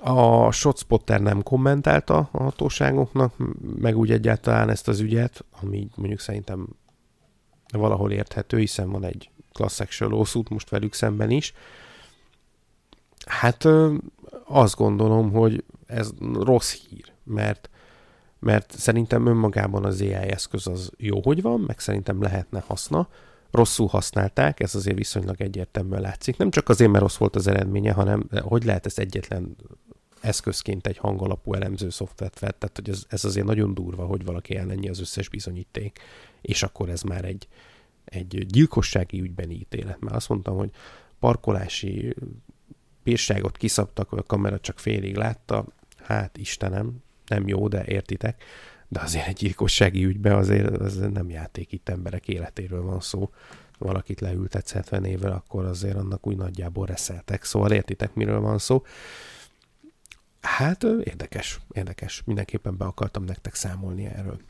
A 0.00 0.50
ShotSpotter 0.50 1.20
nem 1.20 1.42
kommentálta 1.42 2.28
a 2.32 2.42
hatóságoknak, 2.42 3.34
meg 3.78 3.96
úgy 3.96 4.10
egyáltalán 4.10 4.70
ezt 4.70 4.88
az 4.88 5.00
ügyet, 5.00 5.44
ami 5.60 5.88
mondjuk 5.94 6.20
szerintem 6.20 6.68
valahol 7.68 8.10
érthető, 8.10 8.58
hiszen 8.58 8.90
van 8.90 9.04
egy 9.04 9.30
class 9.52 9.80
action 9.80 10.10
lawsuit 10.10 10.48
most 10.48 10.70
velük 10.70 10.92
szemben 10.94 11.30
is. 11.30 11.54
Hát 13.26 13.64
azt 14.44 14.76
gondolom, 14.76 15.32
hogy 15.32 15.64
ez 15.86 16.10
rossz 16.32 16.72
hír, 16.72 17.12
mert 17.24 17.70
mert 18.44 18.78
szerintem 18.78 19.26
önmagában 19.26 19.84
az 19.84 20.00
AI 20.00 20.12
eszköz 20.12 20.66
az 20.66 20.90
jó, 20.96 21.20
hogy 21.22 21.42
van, 21.42 21.60
meg 21.60 21.78
szerintem 21.78 22.22
lehetne 22.22 22.62
haszna. 22.66 23.08
Rosszul 23.50 23.86
használták, 23.86 24.60
ez 24.60 24.74
azért 24.74 24.96
viszonylag 24.96 25.40
egyértelműen 25.40 26.00
látszik. 26.00 26.36
Nem 26.36 26.50
csak 26.50 26.68
azért, 26.68 26.90
mert 26.90 27.02
rossz 27.02 27.16
volt 27.16 27.36
az 27.36 27.46
eredménye, 27.46 27.92
hanem 27.92 28.28
hogy 28.42 28.64
lehet 28.64 28.86
ezt 28.86 28.98
egyetlen 28.98 29.56
eszközként 30.20 30.86
egy 30.86 30.96
hangalapú 30.96 31.54
elemző 31.54 31.90
szoftvert 31.90 32.38
fel, 32.38 32.52
tehát 32.58 32.76
hogy 32.76 32.88
ez, 32.88 33.04
ez 33.08 33.24
azért 33.24 33.46
nagyon 33.46 33.74
durva, 33.74 34.04
hogy 34.06 34.24
valaki 34.24 34.56
ellenni 34.56 34.88
az 34.88 35.00
összes 35.00 35.28
bizonyíték, 35.28 35.98
és 36.40 36.62
akkor 36.62 36.88
ez 36.88 37.02
már 37.02 37.24
egy, 37.24 37.48
egy 38.04 38.46
gyilkossági 38.46 39.20
ügyben 39.20 39.50
ítélet. 39.50 40.00
Már 40.00 40.14
azt 40.14 40.28
mondtam, 40.28 40.56
hogy 40.56 40.70
parkolási 41.18 42.14
bírságot 43.02 43.56
kiszabtak, 43.56 44.12
a 44.12 44.22
kamera 44.22 44.60
csak 44.60 44.78
félig 44.78 45.16
látta, 45.16 45.66
hát 45.96 46.38
Istenem, 46.38 47.02
nem 47.26 47.48
jó, 47.48 47.68
de 47.68 47.84
értitek, 47.86 48.44
de 48.88 49.00
azért 49.00 49.26
egy 49.26 49.34
gyilkossági 49.34 50.04
ügybe 50.04 50.36
azért 50.36 50.76
az 50.76 50.96
nem 50.96 51.30
játék, 51.30 51.72
itt 51.72 51.88
emberek 51.88 52.28
életéről 52.28 52.82
van 52.82 53.00
szó. 53.00 53.30
Valakit 53.78 54.20
leültetsz 54.20 54.72
70 54.72 55.04
évvel, 55.04 55.32
akkor 55.32 55.64
azért 55.64 55.96
annak 55.96 56.26
úgy 56.26 56.36
nagyjából 56.36 56.86
reszeltek. 56.86 57.44
Szóval 57.44 57.72
értitek, 57.72 58.14
miről 58.14 58.40
van 58.40 58.58
szó. 58.58 58.82
Hát 60.40 60.82
érdekes, 60.82 61.60
érdekes. 61.72 62.22
Mindenképpen 62.24 62.76
be 62.76 62.84
akartam 62.84 63.24
nektek 63.24 63.54
számolni 63.54 64.04
erről. 64.04 64.40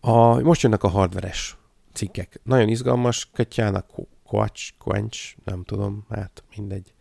A, 0.00 0.40
most 0.40 0.62
jönnek 0.62 0.82
a 0.82 0.88
hardveres 0.88 1.56
cikkek. 1.92 2.40
Nagyon 2.42 2.68
izgalmas, 2.68 3.30
Katyának 3.32 3.86
Kovács, 4.26 4.74
Quench, 4.78 5.36
nem 5.44 5.64
tudom, 5.64 6.06
hát 6.08 6.42
mindegy 6.56 6.92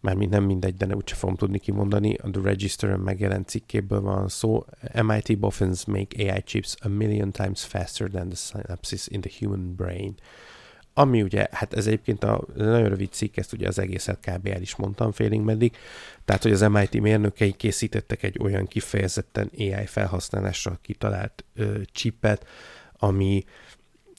mármint 0.00 0.30
nem 0.30 0.44
mindegy, 0.44 0.74
de 0.74 0.86
ne 0.86 0.94
úgyse 0.94 1.14
fogom 1.14 1.36
tudni 1.36 1.58
kimondani, 1.58 2.14
a 2.14 2.30
The 2.30 2.42
Register-en 2.42 3.00
megjelent 3.00 3.48
cikkéből 3.48 4.00
van 4.00 4.28
szó. 4.28 4.64
MIT 5.02 5.38
boffins 5.38 5.84
make 5.84 6.32
AI 6.32 6.42
chips 6.42 6.76
a 6.80 6.88
million 6.88 7.30
times 7.30 7.64
faster 7.64 8.08
than 8.08 8.28
the 8.28 8.36
synapses 8.36 9.06
in 9.06 9.20
the 9.20 9.30
human 9.38 9.74
brain. 9.76 10.14
Ami 10.94 11.22
ugye, 11.22 11.46
hát 11.50 11.74
ez 11.74 11.86
egyébként 11.86 12.24
a 12.24 12.44
nagyon 12.54 12.88
rövid 12.88 13.12
cikk, 13.12 13.36
ezt 13.36 13.52
ugye 13.52 13.68
az 13.68 13.78
egészet 13.78 14.18
kb. 14.20 14.46
el 14.46 14.60
is 14.60 14.76
mondtam 14.76 15.12
félig 15.12 15.40
meddig, 15.40 15.76
tehát 16.24 16.42
hogy 16.42 16.52
az 16.52 16.60
MIT 16.60 17.00
mérnökei 17.00 17.52
készítettek 17.52 18.22
egy 18.22 18.38
olyan 18.40 18.66
kifejezetten 18.66 19.50
AI 19.58 19.86
felhasználásra 19.86 20.78
kitalált 20.82 21.44
ö, 21.54 21.80
chipet, 21.92 22.46
ami 22.98 23.44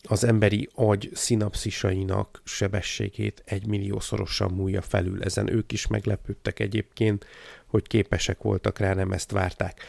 az 0.03 0.23
emberi 0.23 0.69
agy 0.73 1.09
szinapszisainak 1.13 2.41
sebességét 2.43 3.41
egy 3.45 3.65
milliószorosan 3.65 4.51
múlja 4.51 4.81
felül. 4.81 5.23
Ezen 5.23 5.53
ők 5.53 5.71
is 5.71 5.87
meglepődtek 5.87 6.59
egyébként, 6.59 7.25
hogy 7.67 7.87
képesek 7.87 8.41
voltak 8.41 8.79
rá, 8.79 8.93
nem 8.93 9.11
ezt 9.11 9.31
várták. 9.31 9.81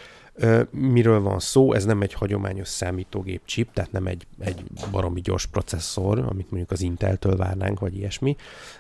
Miről 0.70 1.20
van 1.20 1.38
szó? 1.38 1.72
Ez 1.72 1.84
nem 1.84 2.02
egy 2.02 2.12
hagyományos 2.12 2.68
számítógép 2.68 3.40
chip, 3.44 3.72
tehát 3.72 3.92
nem 3.92 4.06
egy, 4.06 4.26
egy 4.38 4.64
baromi 4.90 5.20
gyors 5.20 5.46
processzor, 5.46 6.18
amit 6.18 6.50
mondjuk 6.50 6.70
az 6.70 6.80
Inteltől 6.80 7.36
várnánk, 7.36 7.80
vagy 7.80 7.96
ilyesmi. 7.96 8.36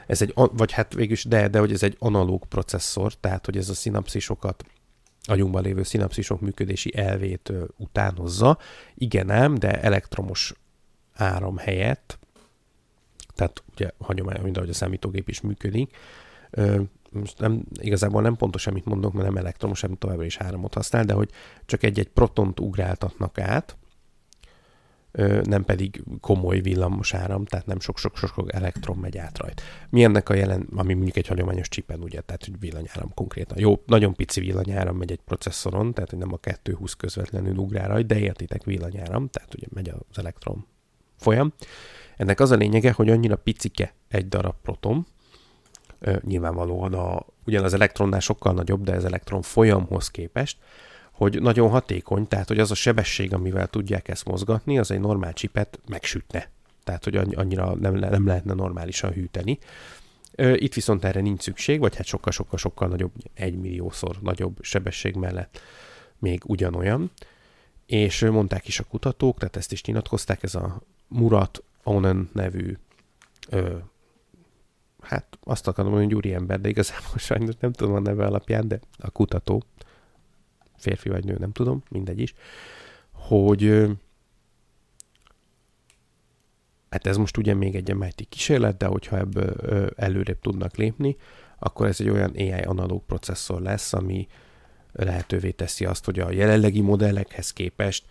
Ez 0.06 0.22
egy, 0.22 0.32
vagy 0.34 0.72
hát 0.72 0.94
végülis, 0.94 1.24
de, 1.24 1.48
de 1.48 1.58
hogy 1.58 1.72
ez 1.72 1.82
egy 1.82 1.96
analóg 1.98 2.44
processzor, 2.46 3.14
tehát 3.14 3.44
hogy 3.44 3.56
ez 3.56 3.68
a 3.68 3.74
szinapszisokat 3.74 4.64
agyunkban 5.24 5.62
lévő 5.62 5.82
szinapszisok 5.82 6.40
működési 6.40 6.96
elvét 6.96 7.52
utánozza. 7.76 8.58
Igen 8.94 9.30
ám, 9.30 9.54
de 9.54 9.80
elektromos 9.80 10.54
áram 11.22 11.56
helyett, 11.56 12.18
tehát 13.34 13.62
ugye 13.72 13.90
hagyomány, 13.98 14.42
mint 14.42 14.56
ahogy 14.56 14.68
a 14.68 14.74
számítógép 14.74 15.28
is 15.28 15.40
működik, 15.40 15.96
most 17.10 17.38
nem, 17.38 17.62
igazából 17.80 18.22
nem 18.22 18.36
pontos, 18.36 18.66
amit 18.66 18.84
mondok, 18.84 19.12
mert 19.12 19.26
nem 19.26 19.36
elektromos, 19.36 19.80
hanem 19.80 19.96
továbbra 19.96 20.24
is 20.24 20.36
áramot 20.36 20.74
használ, 20.74 21.04
de 21.04 21.12
hogy 21.12 21.30
csak 21.66 21.82
egy-egy 21.82 22.08
protont 22.08 22.60
ugráltatnak 22.60 23.38
át, 23.38 23.76
nem 25.42 25.64
pedig 25.64 26.02
komoly 26.20 26.60
villamos 26.60 27.14
áram, 27.14 27.44
tehát 27.44 27.66
nem 27.66 27.80
sok-sok-sok 27.80 28.52
elektron 28.52 28.96
megy 28.96 29.18
át 29.18 29.38
rajta. 29.38 29.62
Mi 29.90 30.04
ennek 30.04 30.28
a 30.28 30.34
jelen, 30.34 30.68
ami 30.76 30.94
mondjuk 30.94 31.16
egy 31.16 31.26
hagyományos 31.26 31.68
csipen, 31.68 32.02
ugye, 32.02 32.20
tehát 32.20 32.44
hogy 32.44 32.58
villanyáram 32.58 33.14
konkrétan. 33.14 33.58
Jó, 33.58 33.82
nagyon 33.86 34.14
pici 34.14 34.40
villanyáram 34.40 34.96
megy 34.96 35.10
egy 35.10 35.20
processzoron, 35.24 35.94
tehát 35.94 36.10
hogy 36.10 36.18
nem 36.18 36.32
a 36.32 36.36
220 36.36 36.94
közvetlenül 36.94 37.56
ugrál 37.56 37.88
rajta, 37.88 38.14
de 38.14 38.20
értitek 38.20 38.64
villanyáram, 38.64 39.28
tehát 39.28 39.54
ugye 39.54 39.66
megy 39.70 39.88
az 39.88 40.18
elektron 40.18 40.66
folyam. 41.22 41.52
Ennek 42.16 42.40
az 42.40 42.50
a 42.50 42.56
lényege, 42.56 42.92
hogy 42.92 43.10
annyira 43.10 43.36
picike 43.36 43.94
egy 44.08 44.28
darab 44.28 44.54
proton, 44.62 45.06
nyilvánvalóan 46.20 46.94
a, 46.94 47.26
ugyan 47.44 47.64
az 47.64 47.74
elektronnál 47.74 48.20
sokkal 48.20 48.52
nagyobb, 48.52 48.84
de 48.84 48.96
az 48.96 49.04
elektron 49.04 49.42
folyamhoz 49.42 50.10
képest, 50.10 50.56
hogy 51.12 51.40
nagyon 51.40 51.70
hatékony, 51.70 52.28
tehát 52.28 52.48
hogy 52.48 52.58
az 52.58 52.70
a 52.70 52.74
sebesség, 52.74 53.34
amivel 53.34 53.66
tudják 53.66 54.08
ezt 54.08 54.24
mozgatni, 54.24 54.78
az 54.78 54.90
egy 54.90 55.00
normál 55.00 55.32
csipet 55.32 55.80
megsütne. 55.88 56.50
Tehát, 56.84 57.04
hogy 57.04 57.16
annyira 57.16 57.74
nem, 57.74 57.94
nem 57.94 58.26
lehetne 58.26 58.54
normálisan 58.54 59.12
hűteni. 59.12 59.58
Itt 60.36 60.74
viszont 60.74 61.04
erre 61.04 61.20
nincs 61.20 61.42
szükség, 61.42 61.80
vagy 61.80 61.96
hát 61.96 62.06
sokkal-sokkal-sokkal 62.06 62.88
nagyobb, 62.88 63.12
egymilliószor 63.34 64.16
nagyobb 64.20 64.58
sebesség 64.60 65.14
mellett 65.14 65.60
még 66.18 66.42
ugyanolyan. 66.46 67.10
És 67.86 68.20
mondták 68.20 68.68
is 68.68 68.78
a 68.78 68.84
kutatók, 68.84 69.38
tehát 69.38 69.56
ezt 69.56 69.72
is 69.72 69.84
nyilatkozták, 69.84 70.42
ez 70.42 70.54
a 70.54 70.82
Murat 71.12 71.62
Onen 71.82 72.30
nevű 72.32 72.76
ö, 73.48 73.76
hát 75.00 75.38
azt 75.44 75.68
akarom 75.68 75.90
mondani, 75.90 76.14
hogy 76.14 76.30
ember, 76.30 76.60
de 76.60 76.68
igazából 76.68 77.18
sajnos 77.28 77.54
nem 77.60 77.72
tudom 77.72 77.94
a 77.94 78.00
neve 78.00 78.26
alapján, 78.26 78.68
de 78.68 78.80
a 78.98 79.10
kutató, 79.10 79.62
férfi 80.76 81.08
vagy 81.08 81.24
nő, 81.24 81.36
nem 81.38 81.52
tudom, 81.52 81.82
mindegy 81.88 82.20
is, 82.20 82.34
hogy 83.12 83.90
hát 86.90 87.06
ez 87.06 87.16
most 87.16 87.36
ugye 87.36 87.54
még 87.54 87.74
egy 87.74 87.94
MIT 87.94 88.26
kísérlet, 88.28 88.76
de 88.76 88.86
hogyha 88.86 89.18
ebből 89.18 89.54
előrébb 89.96 90.40
tudnak 90.40 90.76
lépni, 90.76 91.16
akkor 91.58 91.86
ez 91.86 92.00
egy 92.00 92.08
olyan 92.08 92.30
AI 92.30 92.50
analóg 92.50 93.02
processzor 93.04 93.60
lesz, 93.60 93.92
ami 93.92 94.26
lehetővé 94.92 95.50
teszi 95.50 95.84
azt, 95.84 96.04
hogy 96.04 96.18
a 96.18 96.30
jelenlegi 96.30 96.80
modellekhez 96.80 97.52
képest 97.52 98.04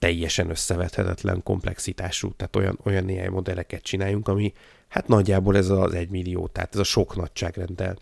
teljesen 0.00 0.50
összevethetetlen 0.50 1.42
komplexitású, 1.42 2.32
tehát 2.32 2.56
olyan, 2.56 2.78
olyan 2.84 3.08
AI 3.08 3.28
modelleket 3.28 3.82
csináljunk, 3.82 4.28
ami 4.28 4.52
hát 4.88 5.08
nagyjából 5.08 5.56
ez 5.56 5.68
az 5.68 5.94
egy 5.94 6.10
millió, 6.10 6.46
tehát 6.46 6.74
ez 6.74 6.80
a 6.80 6.84
sok 6.84 7.16
nagyságrenddel 7.16 7.98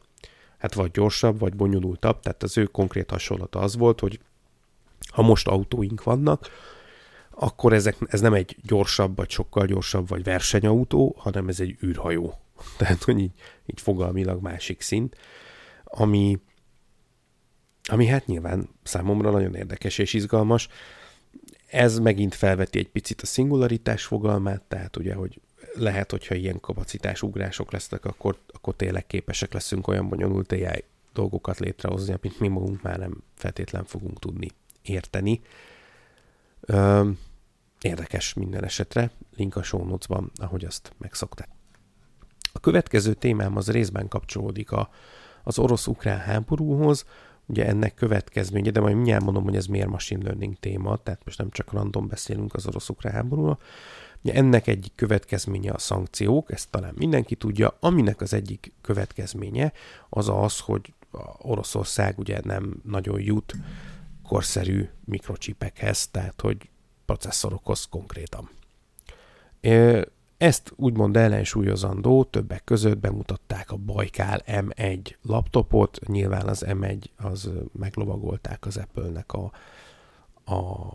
hát 0.59 0.75
vagy 0.75 0.91
gyorsabb, 0.91 1.39
vagy 1.39 1.55
bonyolultabb, 1.55 2.21
tehát 2.21 2.43
az 2.43 2.59
ő 2.59 2.65
konkrét 2.65 3.11
hasonlata 3.11 3.59
az 3.59 3.77
volt, 3.77 4.01
hogy 4.01 4.21
ha 5.13 5.23
most 5.23 5.49
autóink 5.49 6.03
vannak, 6.03 6.49
akkor 7.31 7.73
ezek, 7.73 7.97
ez 8.07 8.21
nem 8.21 8.35
egy 8.35 8.57
gyorsabb, 8.63 9.17
vagy 9.17 9.31
sokkal 9.31 9.67
gyorsabb, 9.67 10.09
vagy 10.09 10.23
versenyautó, 10.23 11.15
hanem 11.19 11.49
ez 11.49 11.61
egy 11.61 11.77
űrhajó. 11.85 12.35
Tehát, 12.79 13.03
hogy 13.03 13.19
így, 13.19 13.33
így 13.67 13.81
fogalmilag 13.81 14.43
másik 14.43 14.81
szint, 14.81 15.17
ami, 15.85 16.39
ami 17.85 18.07
hát 18.07 18.27
nyilván 18.27 18.69
számomra 18.83 19.31
nagyon 19.31 19.55
érdekes 19.55 19.99
és 19.99 20.13
izgalmas. 20.13 20.69
Ez 21.68 21.98
megint 21.98 22.35
felveti 22.35 22.78
egy 22.78 22.88
picit 22.88 23.20
a 23.22 23.26
szingularitás 23.26 24.04
fogalmát, 24.04 24.62
tehát 24.62 24.96
ugye, 24.96 25.14
hogy 25.14 25.40
lehet, 25.74 26.11
hogyha 26.11 26.35
ilyen 26.35 26.61
kapacitás 26.61 27.22
ugrások 27.22 27.72
lesznek, 27.72 28.04
akkor, 28.04 28.38
akkor 28.52 28.74
tényleg 28.76 29.07
képesek 29.07 29.52
leszünk 29.52 29.88
olyan 29.88 30.09
bonyolult 30.09 30.52
AI 30.52 30.85
dolgokat 31.12 31.59
létrehozni, 31.59 32.12
amit 32.12 32.40
mi 32.40 32.48
magunk 32.48 32.83
már 32.83 32.98
nem 32.98 33.22
feltétlen 33.35 33.85
fogunk 33.85 34.18
tudni 34.18 34.48
érteni. 34.83 35.40
Ö, 36.61 37.11
érdekes 37.81 38.35
minden 38.35 38.64
esetre, 38.64 39.11
link 39.37 39.57
a 39.57 39.62
show 39.62 39.85
notes-ban, 39.85 40.31
ahogy 40.35 40.64
azt 40.64 40.92
megszokták. 40.98 41.48
A 42.52 42.61
következő 42.61 43.14
témám 43.14 43.57
az 43.57 43.70
részben 43.70 44.09
kapcsolódik 44.09 44.72
a, 44.72 44.90
az 45.42 45.59
orosz-ukrán 45.59 46.18
háborúhoz, 46.18 47.04
ugye 47.49 47.67
ennek 47.67 47.95
következménye, 47.95 48.71
de 48.71 48.81
majd 48.81 48.95
mindjárt 48.95 49.25
mondom, 49.25 49.45
hogy 49.45 49.57
ez 49.57 49.67
miért 49.67 49.89
machine 49.89 50.25
learning 50.25 50.57
téma, 50.61 50.97
tehát 50.97 51.25
most 51.25 51.39
nem 51.39 51.51
csak 51.51 51.73
random 51.73 52.09
beszélünk 52.09 52.55
az 52.55 52.67
orosz-ukrán 52.67 53.13
háborúról, 53.13 53.59
Ugye 54.23 54.35
ennek 54.35 54.67
egyik 54.67 54.93
következménye 54.95 55.73
a 55.73 55.79
szankciók, 55.79 56.53
ezt 56.53 56.71
talán 56.71 56.95
mindenki 56.97 57.35
tudja, 57.35 57.77
aminek 57.81 58.21
az 58.21 58.33
egyik 58.33 58.73
következménye 58.81 59.73
az 60.09 60.29
az, 60.29 60.59
hogy 60.59 60.93
Oroszország 61.39 62.19
ugye 62.19 62.41
nem 62.45 62.81
nagyon 62.85 63.21
jut 63.21 63.55
korszerű 64.23 64.89
mikrocsipekhez, 65.05 66.09
tehát 66.09 66.41
hogy 66.41 66.69
processzorokhoz 67.07 67.85
konkrétan. 67.85 68.51
Ezt 70.38 70.72
úgymond 70.77 71.16
ellensúlyozandó 71.16 72.24
többek 72.24 72.64
között 72.64 72.98
bemutatták 72.98 73.70
a 73.70 73.77
Bajkál 73.77 74.42
M1 74.46 75.14
laptopot, 75.22 75.98
nyilván 76.07 76.48
az 76.48 76.64
M1 76.68 77.05
az 77.16 77.51
meglovagolták 77.72 78.66
az 78.66 78.77
Apple-nek 78.77 79.33
a, 79.33 79.53
a 80.55 80.87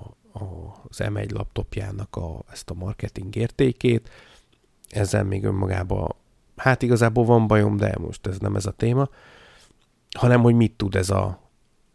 az 0.89 0.97
M1 1.03 1.33
laptopjának 1.33 2.15
a, 2.15 2.43
ezt 2.51 2.69
a 2.69 2.73
marketing 2.73 3.35
értékét. 3.35 4.09
Ezzel 4.89 5.23
még 5.23 5.43
önmagában, 5.43 6.15
hát 6.55 6.81
igazából 6.81 7.25
van 7.25 7.47
bajom, 7.47 7.77
de 7.77 7.95
most 7.99 8.27
ez 8.27 8.37
nem 8.37 8.55
ez 8.55 8.65
a 8.65 8.71
téma, 8.71 9.09
hanem 10.17 10.41
hogy 10.41 10.55
mit 10.55 10.71
tud 10.71 10.95
ez 10.95 11.09
a 11.09 11.39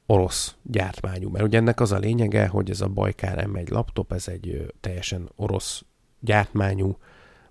orosz 0.06 0.56
gyártmányú. 0.62 1.30
Mert 1.30 1.44
ugye 1.44 1.58
ennek 1.58 1.80
az 1.80 1.92
a 1.92 1.98
lényege, 1.98 2.46
hogy 2.46 2.70
ez 2.70 2.80
a 2.80 2.88
Bajkár 2.88 3.48
M1 3.52 3.70
laptop, 3.70 4.12
ez 4.12 4.28
egy 4.28 4.72
teljesen 4.80 5.30
orosz 5.36 5.84
gyártmányú, 6.20 6.96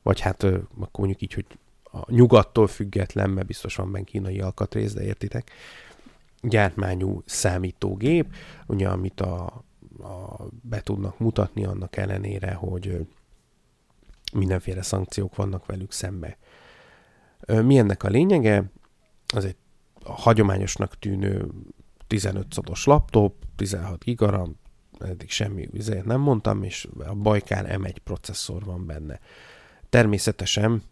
vagy 0.08 0.20
hát 0.20 0.44
akkor 0.44 0.90
mondjuk 0.98 1.22
így, 1.22 1.34
hogy 1.34 1.46
a 1.84 2.12
nyugattól 2.12 2.68
független, 2.68 3.30
mert 3.30 3.48
biztos 3.48 3.76
van 3.76 3.92
benne 3.92 4.04
kínai 4.04 4.40
alkatrész, 4.40 4.94
de 4.94 5.04
értitek, 5.04 5.52
gyártmányú 6.42 7.22
számítógép, 7.26 8.36
ugye 8.68 8.88
amit 8.88 9.22
a 9.22 9.66
a, 10.00 10.46
be 10.62 10.82
tudnak 10.82 11.20
mutatni 11.20 11.66
annak 11.66 11.96
ellenére, 11.96 12.54
hogy 12.54 13.08
mindenféle 14.34 14.82
szankciók 14.82 15.36
vannak 15.36 15.66
velük 15.66 15.92
szembe. 15.92 16.38
Mi 17.48 17.78
ennek 17.78 18.04
a 18.04 18.10
lényege? 18.10 18.64
Az 19.34 19.46
egy 19.46 19.56
hagyományosnak 20.04 21.00
tűnő 21.00 21.50
15 22.08 22.54
szotos 22.54 22.86
laptop, 22.86 23.34
16 23.56 24.04
gigaram, 24.04 24.56
eddig 25.00 25.30
semmi 25.30 25.68
vizet 25.72 26.06
nem 26.06 26.20
mondtam, 26.20 26.64
és 26.64 26.88
a 26.98 27.16
Bajkál 27.16 27.66
M1 27.70 27.96
processzor 28.04 28.64
van 28.64 28.86
benne. 28.86 29.20
Természetesen 29.90 30.84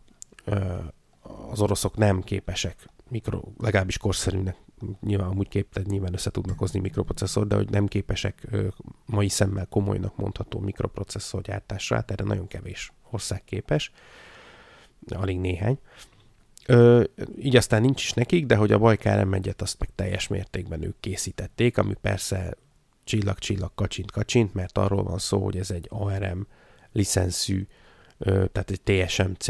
az 1.49 1.61
oroszok 1.61 1.97
nem 1.97 2.21
képesek 2.21 2.89
mikro, 3.09 3.41
legalábbis 3.57 3.97
korszerűnek 3.97 4.57
nyilván 5.01 5.27
amúgy 5.27 5.47
képted, 5.47 5.87
nyilván 5.87 6.13
össze 6.13 6.31
tudnak 6.31 6.59
hozni 6.59 6.79
mikroprocesszor, 6.79 7.47
de 7.47 7.55
hogy 7.55 7.69
nem 7.69 7.87
képesek 7.87 8.47
mai 9.05 9.29
szemmel 9.29 9.65
komolynak 9.65 10.15
mondható 10.15 10.59
mikroprocesszor 10.59 11.41
gyártásra, 11.41 11.95
hát 11.95 12.11
erre 12.11 12.23
nagyon 12.23 12.47
kevés 12.47 12.93
ország 13.11 13.43
képes, 13.43 13.91
alig 15.09 15.39
néhány. 15.39 15.79
Ö, 16.67 17.03
így 17.39 17.55
aztán 17.55 17.81
nincs 17.81 18.03
is 18.03 18.13
nekik, 18.13 18.45
de 18.45 18.55
hogy 18.55 18.71
a 18.71 18.77
Bajkár 18.77 19.23
m 19.23 19.35
azt 19.57 19.79
meg 19.79 19.89
teljes 19.95 20.27
mértékben 20.27 20.83
ők 20.83 20.99
készítették, 20.99 21.77
ami 21.77 21.93
persze 22.01 22.57
csillag-csillag 23.03 23.71
kacsint-kacsint, 23.75 24.53
mert 24.53 24.77
arról 24.77 25.03
van 25.03 25.17
szó, 25.17 25.43
hogy 25.43 25.57
ez 25.57 25.71
egy 25.71 25.87
ARM 25.89 26.41
licenszű, 26.91 27.67
tehát 28.25 28.71
egy 28.71 28.81
TSMC 28.81 29.47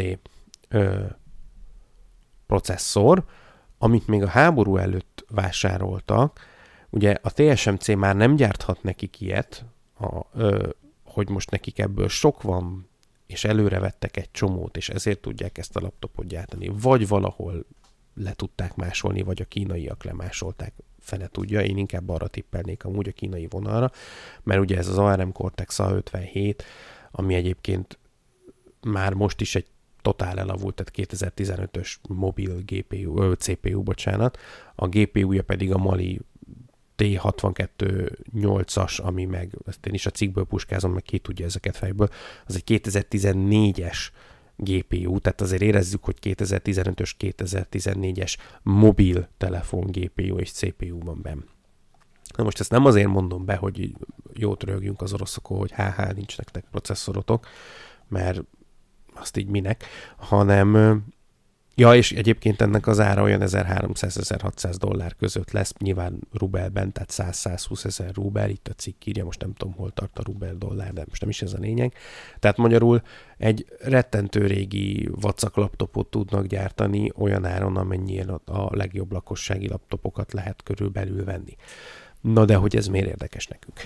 processzor, 2.48 3.26
amit 3.78 4.08
még 4.08 4.24
a 4.24 4.28
háború 4.28 4.78
előtt 4.78 5.26
vásároltak, 5.30 6.40
ugye 6.90 7.18
a 7.22 7.32
TSMC 7.34 7.88
már 7.88 8.16
nem 8.16 8.36
gyárthat 8.36 8.84
nekik 8.84 9.22
ilyet, 9.22 9.66
a, 10.00 10.22
ö, 10.34 10.70
hogy 11.04 11.30
most 11.30 11.52
nekik 11.52 11.80
ebből 11.80 12.08
sok 12.08 12.42
van, 12.42 12.90
és 13.28 13.44
előre 13.44 13.80
vettek 13.80 14.18
egy 14.18 14.32
csomót, 14.32 14.78
és 14.78 14.90
ezért 14.90 15.20
tudják 15.20 15.58
ezt 15.58 15.76
a 15.76 15.82
laptopot 15.82 16.28
gyártani, 16.28 16.72
vagy 16.82 17.08
valahol 17.08 17.66
le 18.14 18.34
tudták 18.34 18.76
másolni, 18.76 19.22
vagy 19.22 19.42
a 19.42 19.46
kínaiak 19.46 20.04
lemásolták, 20.04 20.74
fene 21.00 21.28
tudja, 21.28 21.62
én 21.62 21.78
inkább 21.78 22.10
arra 22.10 22.28
tippelnék 22.28 22.84
amúgy 22.84 23.08
a 23.08 23.12
kínai 23.12 23.48
vonalra, 23.50 23.92
mert 24.44 24.60
ugye 24.60 24.78
ez 24.78 24.88
az 24.88 24.98
ARM 24.98 25.30
Cortex 25.30 25.80
A57, 25.82 26.60
ami 27.12 27.34
egyébként 27.34 28.00
már 28.86 29.14
most 29.14 29.42
is 29.42 29.56
egy 29.56 29.66
totál 30.02 30.40
elavult, 30.40 30.76
tehát 30.76 31.12
2015-ös 31.14 31.96
mobil 32.08 32.62
GPU, 32.66 33.22
ö, 33.22 33.34
CPU, 33.34 33.84
bocsánat, 33.84 34.38
a 34.76 34.88
GPU-ja 34.88 35.44
pedig 35.44 35.74
a 35.74 35.78
Mali 35.78 36.20
T62 36.98 38.10
8-as, 38.36 39.02
ami 39.02 39.26
meg, 39.26 39.58
ezt 39.66 39.86
én 39.86 39.94
is 39.94 40.06
a 40.06 40.10
cikkből 40.10 40.46
puskázom, 40.46 40.94
meg 40.94 41.04
ki 41.04 41.18
tudja 41.18 41.46
ezeket 41.46 41.78
fejből, 41.78 42.10
az 42.46 42.56
egy 42.56 42.82
2014-es 42.84 43.98
GPU, 44.56 45.20
tehát 45.20 45.42
azért 45.42 45.62
érezzük, 45.62 46.04
hogy 46.04 46.18
2015-ös, 46.22 47.12
2014-es 47.20 48.36
mobil 48.64 49.28
telefon 49.38 49.92
GPU 49.92 50.38
és 50.38 50.52
CPU 50.52 51.00
van 51.00 51.22
benne. 51.22 51.44
Na 52.38 52.44
most 52.44 52.60
ezt 52.60 52.72
nem 52.72 52.86
azért 52.86 53.08
mondom 53.08 53.46
be, 53.46 53.56
hogy 53.56 53.96
jót 54.34 54.64
rögjünk 54.64 55.02
az 55.02 55.14
oroszokon, 55.14 55.58
hogy 55.58 55.72
HH, 55.72 56.14
nincs 56.16 56.38
nektek 56.38 56.66
processzorotok, 56.72 57.48
mert 58.08 58.42
azt 59.16 59.38
így 59.38 59.48
minek, 59.48 59.84
hanem 60.18 61.04
Ja, 61.78 61.96
és 61.96 62.12
egyébként 62.12 62.62
ennek 62.62 62.88
az 62.88 63.00
ára 63.00 63.22
olyan 63.22 63.42
1300-1600 63.44 64.76
dollár 64.80 65.16
között 65.16 65.52
lesz, 65.52 65.74
nyilván 65.80 66.20
rubelben, 66.34 66.92
tehát 66.92 67.12
100-120 67.14 67.86
ezer 67.86 68.14
rubel, 68.14 68.50
itt 68.50 68.68
a 68.68 68.74
cikk 68.74 69.06
írja, 69.06 69.24
most 69.24 69.42
nem 69.42 69.54
tudom, 69.54 69.74
hol 69.74 69.92
tart 69.92 70.20
a 70.20 70.24
rubel 70.26 70.56
dollár, 70.56 70.94
de 70.94 71.06
most 71.08 71.22
nem 71.22 71.30
is 71.30 71.42
ez 71.42 71.54
a 71.54 71.58
lényeg. 71.58 71.94
Tehát 72.40 72.58
magyarul 72.58 73.02
egy 73.38 73.66
rettentő 73.80 74.46
régi 74.46 75.10
vacak 75.12 75.56
laptopot 75.56 76.08
tudnak 76.08 76.46
gyártani 76.46 77.12
olyan 77.16 77.46
áron, 77.46 77.78
amennyien 77.78 78.30
a 78.30 78.76
legjobb 78.76 79.12
lakossági 79.12 79.68
laptopokat 79.68 80.34
lehet 80.34 80.64
körülbelül 80.64 81.24
venni. 81.24 81.56
Na 82.26 82.46
de 82.46 82.56
hogy 82.56 82.76
ez 82.76 82.88
miért 82.88 83.08
érdekes 83.08 83.48
nekünk? 83.48 83.80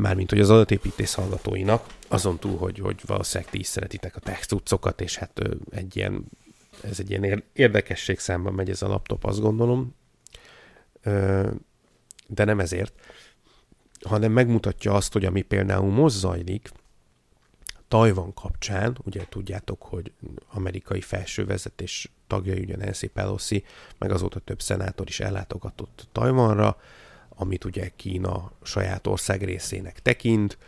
Mármint, 0.00 0.30
hogy 0.30 0.40
az 0.40 0.50
adatépítés 0.50 1.14
hallgatóinak, 1.14 1.86
azon 2.08 2.38
túl, 2.38 2.58
hogy, 2.58 2.78
hogy 2.78 3.00
valószínűleg 3.06 3.52
ti 3.52 3.58
is 3.58 3.66
szeretitek 3.66 4.16
a 4.16 4.20
tech 4.20 4.46
cuccokat, 4.46 5.00
és 5.00 5.16
hát 5.16 5.40
egy 5.70 5.96
ilyen 5.96 6.24
ez 6.82 7.00
egy 7.00 7.10
ilyen 7.10 7.44
érdekesség 7.52 8.18
számban 8.18 8.52
megy 8.52 8.70
ez 8.70 8.82
a 8.82 8.88
laptop, 8.88 9.24
azt 9.24 9.40
gondolom, 9.40 9.94
de 12.26 12.44
nem 12.44 12.60
ezért, 12.60 12.92
hanem 14.00 14.32
megmutatja 14.32 14.94
azt, 14.94 15.12
hogy 15.12 15.24
ami 15.24 15.42
például 15.42 15.90
most 15.90 16.16
zajlik, 16.16 16.70
Tajvan 17.88 18.34
kapcsán, 18.34 18.98
ugye 19.04 19.24
tudjátok, 19.28 19.82
hogy 19.82 20.12
amerikai 20.52 21.00
felső 21.00 21.44
vezetés 21.44 22.10
tagja, 22.26 22.54
ugye 22.54 22.76
Nancy 22.76 23.06
Pelosi, 23.06 23.64
meg 23.98 24.10
azóta 24.10 24.40
több 24.40 24.60
szenátor 24.60 25.08
is 25.08 25.20
ellátogatott 25.20 26.08
Tajvanra, 26.12 26.76
amit 27.40 27.64
ugye 27.64 27.90
Kína 27.96 28.52
saját 28.62 29.06
ország 29.06 29.42
részének 29.42 30.02
tekint, 30.02 30.58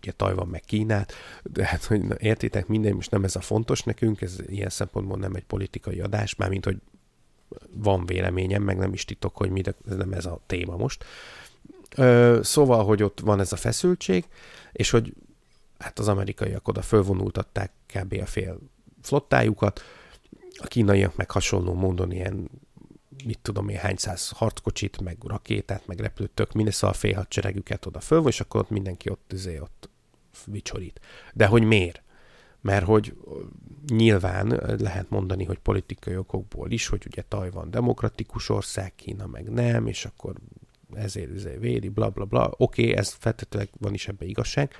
ugye 0.00 0.12
Tajvan 0.12 0.48
meg 0.48 0.60
Kínát, 0.60 1.12
de 1.42 1.64
hát, 1.64 1.84
hogy 1.84 2.02
na, 2.02 2.14
értitek, 2.18 2.66
minden, 2.66 2.94
most 2.94 3.10
nem 3.10 3.24
ez 3.24 3.36
a 3.36 3.40
fontos 3.40 3.82
nekünk, 3.82 4.20
ez 4.20 4.36
ilyen 4.46 4.68
szempontból 4.68 5.18
nem 5.18 5.34
egy 5.34 5.44
politikai 5.44 6.00
adás, 6.00 6.34
mármint, 6.34 6.64
hogy 6.64 6.76
van 7.70 8.06
véleményem, 8.06 8.62
meg 8.62 8.76
nem 8.76 8.92
is 8.92 9.04
titok, 9.04 9.36
hogy 9.36 9.50
mi, 9.50 9.60
de 9.60 9.74
ez 9.88 9.96
nem 9.96 10.12
ez 10.12 10.26
a 10.26 10.40
téma 10.46 10.76
most. 10.76 11.04
Ö, 11.96 12.40
szóval, 12.42 12.84
hogy 12.84 13.02
ott 13.02 13.20
van 13.20 13.40
ez 13.40 13.52
a 13.52 13.56
feszültség, 13.56 14.24
és 14.72 14.90
hogy 14.90 15.14
hát 15.78 15.98
az 15.98 16.08
amerikaiak 16.08 16.68
oda 16.68 16.82
fölvonultatták 16.82 17.70
kb. 17.86 18.18
a 18.22 18.26
fél 18.26 18.58
flottájukat, 19.02 19.82
a 20.56 20.66
kínaiak 20.66 21.16
meg 21.16 21.30
hasonló 21.30 21.74
módon 21.74 22.12
ilyen 22.12 22.50
mit 23.24 23.38
tudom 23.42 23.68
én, 23.68 23.76
hány 23.76 23.96
száz 23.96 24.30
harckocsit, 24.30 25.00
meg 25.00 25.16
rakétát, 25.26 25.86
meg 25.86 26.00
repülőt, 26.00 26.30
tök 26.30 26.52
szóval 26.52 26.90
a 26.90 26.98
félhadseregüket 26.98 27.86
oda 27.86 28.00
föl, 28.00 28.26
és 28.26 28.40
akkor 28.40 28.60
ott 28.60 28.70
mindenki 28.70 29.10
ott, 29.10 29.32
azért, 29.32 29.60
ott 29.60 29.88
vicsorít. 30.46 31.00
De 31.34 31.46
hogy 31.46 31.62
miért? 31.62 32.02
Mert 32.60 32.84
hogy 32.84 33.16
nyilván 33.86 34.76
lehet 34.78 35.10
mondani, 35.10 35.44
hogy 35.44 35.58
politikai 35.58 36.16
okokból 36.16 36.70
is, 36.70 36.86
hogy 36.86 37.02
ugye 37.06 37.22
Tajvan 37.22 37.70
demokratikus 37.70 38.48
ország, 38.48 38.94
Kína 38.94 39.26
meg 39.26 39.50
nem, 39.50 39.86
és 39.86 40.04
akkor 40.04 40.34
ezért, 40.94 41.34
ezért 41.34 41.60
védi, 41.60 41.88
bla 41.88 42.10
bla 42.10 42.24
bla. 42.24 42.50
Oké, 42.56 42.82
okay, 42.82 42.96
ez 42.96 43.12
feltétlenül 43.12 43.68
van 43.78 43.94
is 43.94 44.08
ebbe 44.08 44.24
igazság, 44.24 44.74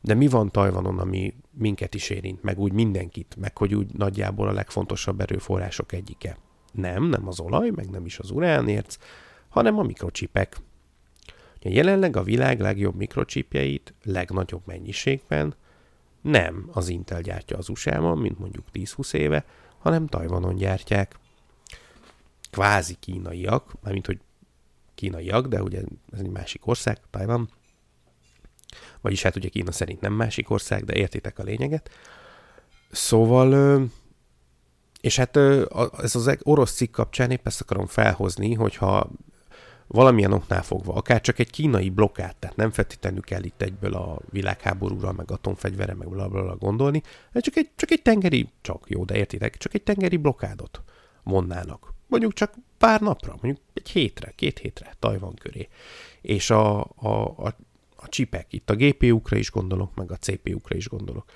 de 0.00 0.14
mi 0.14 0.28
van 0.28 0.50
Tajvanon, 0.50 0.98
ami 0.98 1.34
minket 1.50 1.94
is 1.94 2.10
érint, 2.10 2.42
meg 2.42 2.58
úgy 2.58 2.72
mindenkit, 2.72 3.36
meg 3.38 3.56
hogy 3.56 3.74
úgy 3.74 3.94
nagyjából 3.94 4.48
a 4.48 4.52
legfontosabb 4.52 5.20
erőforrások 5.20 5.92
egyike? 5.92 6.38
Nem, 6.72 7.04
nem 7.04 7.28
az 7.28 7.40
olaj, 7.40 7.70
meg 7.70 7.90
nem 7.90 8.04
is 8.04 8.18
az 8.18 8.30
uránérc, 8.30 8.96
hanem 9.48 9.78
a 9.78 9.82
mikrocsipek. 9.82 10.56
Jelenleg 11.60 12.16
a 12.16 12.22
világ 12.22 12.60
legjobb 12.60 12.94
mikrocsipjeit 12.94 13.94
legnagyobb 14.04 14.62
mennyiségben 14.64 15.54
nem 16.20 16.68
az 16.72 16.88
Intel 16.88 17.20
gyártja 17.20 17.56
az 17.56 17.68
USA-ban, 17.68 18.18
mint 18.18 18.38
mondjuk 18.38 18.66
10-20 18.72 19.14
éve, 19.14 19.44
hanem 19.78 20.06
Tajvanon 20.06 20.56
gyártják. 20.56 21.14
Kvázi 22.50 22.96
kínaiak, 23.00 23.72
mármint 23.82 24.06
hogy 24.06 24.18
kínaiak, 24.94 25.46
de 25.46 25.62
ugye 25.62 25.80
ez 26.12 26.18
egy 26.18 26.30
másik 26.30 26.66
ország, 26.66 27.00
Tajvan. 27.10 27.50
Vagyis 29.00 29.22
hát 29.22 29.36
ugye 29.36 29.48
Kína 29.48 29.72
szerint 29.72 30.00
nem 30.00 30.12
másik 30.12 30.50
ország, 30.50 30.84
de 30.84 30.94
értitek 30.94 31.38
a 31.38 31.42
lényeget. 31.42 31.90
Szóval, 32.90 33.80
és 35.00 35.16
hát 35.16 35.36
ez 36.02 36.14
az 36.14 36.38
orosz 36.42 36.74
cikk 36.74 36.92
kapcsán 36.92 37.30
épp 37.30 37.46
ezt 37.46 37.60
akarom 37.60 37.86
felhozni, 37.86 38.54
hogyha 38.54 39.10
valamilyen 39.86 40.32
oknál 40.32 40.62
fogva, 40.62 40.94
akár 40.94 41.20
csak 41.20 41.38
egy 41.38 41.50
kínai 41.50 41.90
blokkát, 41.90 42.36
tehát 42.36 42.56
nem 42.56 42.70
feltétlenül 42.70 43.20
kell 43.20 43.42
itt 43.42 43.62
egyből 43.62 43.94
a 43.94 44.18
világháborúra, 44.30 45.12
meg 45.12 45.30
atomfegyvere, 45.30 45.94
meg 45.94 46.08
bla, 46.08 46.28
bla, 46.28 46.42
bla 46.42 46.56
gondolni, 46.56 47.02
csak 47.32 47.56
egy, 47.56 47.70
csak 47.76 47.90
egy 47.90 48.02
tengeri, 48.02 48.48
csak 48.60 48.84
jó, 48.88 49.04
de 49.04 49.16
értitek, 49.16 49.56
csak 49.56 49.74
egy 49.74 49.82
tengeri 49.82 50.16
blokkádot 50.16 50.82
vonnának. 51.22 51.94
Mondjuk 52.06 52.32
csak 52.32 52.54
pár 52.78 53.00
napra, 53.00 53.38
mondjuk 53.42 53.64
egy 53.74 53.88
hétre, 53.88 54.32
két 54.36 54.58
hétre, 54.58 54.94
Tajvan 54.98 55.34
köré. 55.34 55.68
És 56.20 56.50
a, 56.50 56.80
a, 56.96 57.08
a, 57.36 57.56
a 57.96 58.08
csipek, 58.08 58.52
itt 58.52 58.70
a 58.70 58.74
GPU-kra 58.74 59.36
is 59.36 59.50
gondolok, 59.50 59.94
meg 59.94 60.10
a 60.10 60.16
CPU-kra 60.16 60.76
is 60.76 60.88
gondolok, 60.88 61.30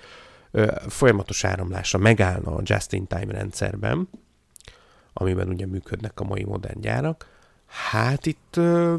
folyamatos 0.87 1.43
áramlása 1.43 1.97
megállna 1.97 2.55
a 2.55 2.61
just-in-time 2.63 3.31
rendszerben, 3.31 4.09
amiben 5.13 5.47
ugye 5.47 5.65
működnek 5.65 6.19
a 6.19 6.23
mai 6.23 6.43
modern 6.43 6.79
gyárak, 6.79 7.31
Hát 7.73 8.25
itt 8.25 8.57
ö, 8.57 8.95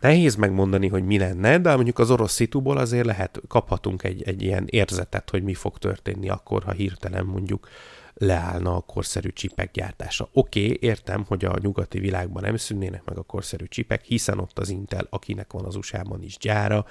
nehéz 0.00 0.34
megmondani, 0.34 0.88
hogy 0.88 1.04
mi 1.04 1.18
lenne, 1.18 1.58
de 1.58 1.74
mondjuk 1.74 1.98
az 1.98 2.10
orosz 2.10 2.32
szituból 2.32 2.76
azért 2.76 3.06
lehet, 3.06 3.40
kaphatunk 3.48 4.02
egy, 4.02 4.22
egy 4.22 4.42
ilyen 4.42 4.64
érzetet, 4.66 5.30
hogy 5.30 5.42
mi 5.42 5.54
fog 5.54 5.78
történni 5.78 6.28
akkor, 6.28 6.62
ha 6.62 6.72
hirtelen 6.72 7.24
mondjuk 7.24 7.68
leállna 8.14 8.76
a 8.76 8.80
korszerű 8.80 9.28
csipek 9.28 9.70
gyártása. 9.70 10.28
Oké, 10.32 10.64
okay, 10.64 10.78
értem, 10.80 11.24
hogy 11.28 11.44
a 11.44 11.58
nyugati 11.60 11.98
világban 11.98 12.42
nem 12.42 12.56
szűnnének 12.56 13.04
meg 13.04 13.18
a 13.18 13.22
korszerű 13.22 13.64
csipek, 13.64 14.04
hiszen 14.04 14.38
ott 14.38 14.58
az 14.58 14.68
Intel, 14.68 15.06
akinek 15.10 15.52
van 15.52 15.64
az 15.64 15.76
USA-ban 15.76 16.22
is 16.22 16.36
gyára, 16.38 16.86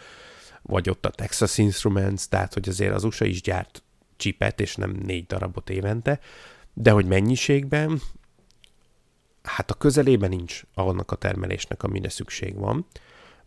vagy 0.62 0.90
ott 0.90 1.06
a 1.06 1.10
Texas 1.10 1.58
Instruments, 1.58 2.28
tehát 2.28 2.54
hogy 2.54 2.70
azért 2.70 2.94
az 2.94 3.04
USA 3.04 3.26
is 3.26 3.42
gyárt 3.42 3.84
csipet, 4.16 4.60
és 4.60 4.76
nem 4.76 4.92
négy 4.92 5.26
darabot 5.26 5.70
évente, 5.70 6.20
de 6.74 6.92
hogy 6.92 7.06
mennyiségben, 7.06 8.02
hát 9.44 9.72
a 9.72 9.74
közelében 9.74 10.30
nincs 10.30 10.62
annak 10.74 11.12
a 11.12 11.16
termelésnek, 11.16 11.84
amire 11.84 12.10
szükség 12.10 12.56
van. 12.56 12.86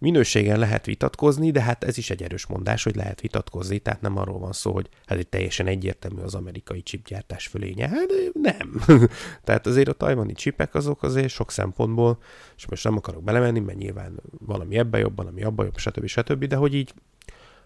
Minőségen 0.04 0.58
lehet 0.58 0.86
vitatkozni, 0.86 1.50
de 1.50 1.62
hát 1.62 1.84
ez 1.84 1.98
is 1.98 2.10
egy 2.10 2.22
erős 2.22 2.46
mondás, 2.46 2.82
hogy 2.82 2.94
lehet 2.94 3.20
vitatkozni, 3.20 3.78
tehát 3.78 4.00
nem 4.00 4.16
arról 4.16 4.38
van 4.38 4.52
szó, 4.52 4.72
hogy 4.72 4.88
hát 5.06 5.18
itt 5.18 5.30
teljesen 5.30 5.66
egyértelmű 5.66 6.22
az 6.22 6.34
amerikai 6.34 6.82
chipgyártás 6.82 7.46
fölénye. 7.46 7.88
Hát 7.88 8.08
nem. 8.32 8.80
tehát 9.44 9.66
azért 9.66 9.88
a 9.88 9.92
tajvani 9.92 10.32
csipek 10.32 10.74
azok 10.74 11.02
azért 11.02 11.28
sok 11.28 11.50
szempontból, 11.50 12.18
és 12.56 12.66
most 12.66 12.84
nem 12.84 12.96
akarok 12.96 13.22
belemenni, 13.22 13.60
mert 13.60 13.78
nyilván 13.78 14.20
valami 14.38 14.78
ebben 14.78 15.00
jobban, 15.00 15.26
ami 15.26 15.42
abban 15.42 15.64
jobb, 15.64 15.78
stb. 15.78 16.06
stb., 16.06 16.44
de 16.44 16.56
hogy 16.56 16.74
így, 16.74 16.94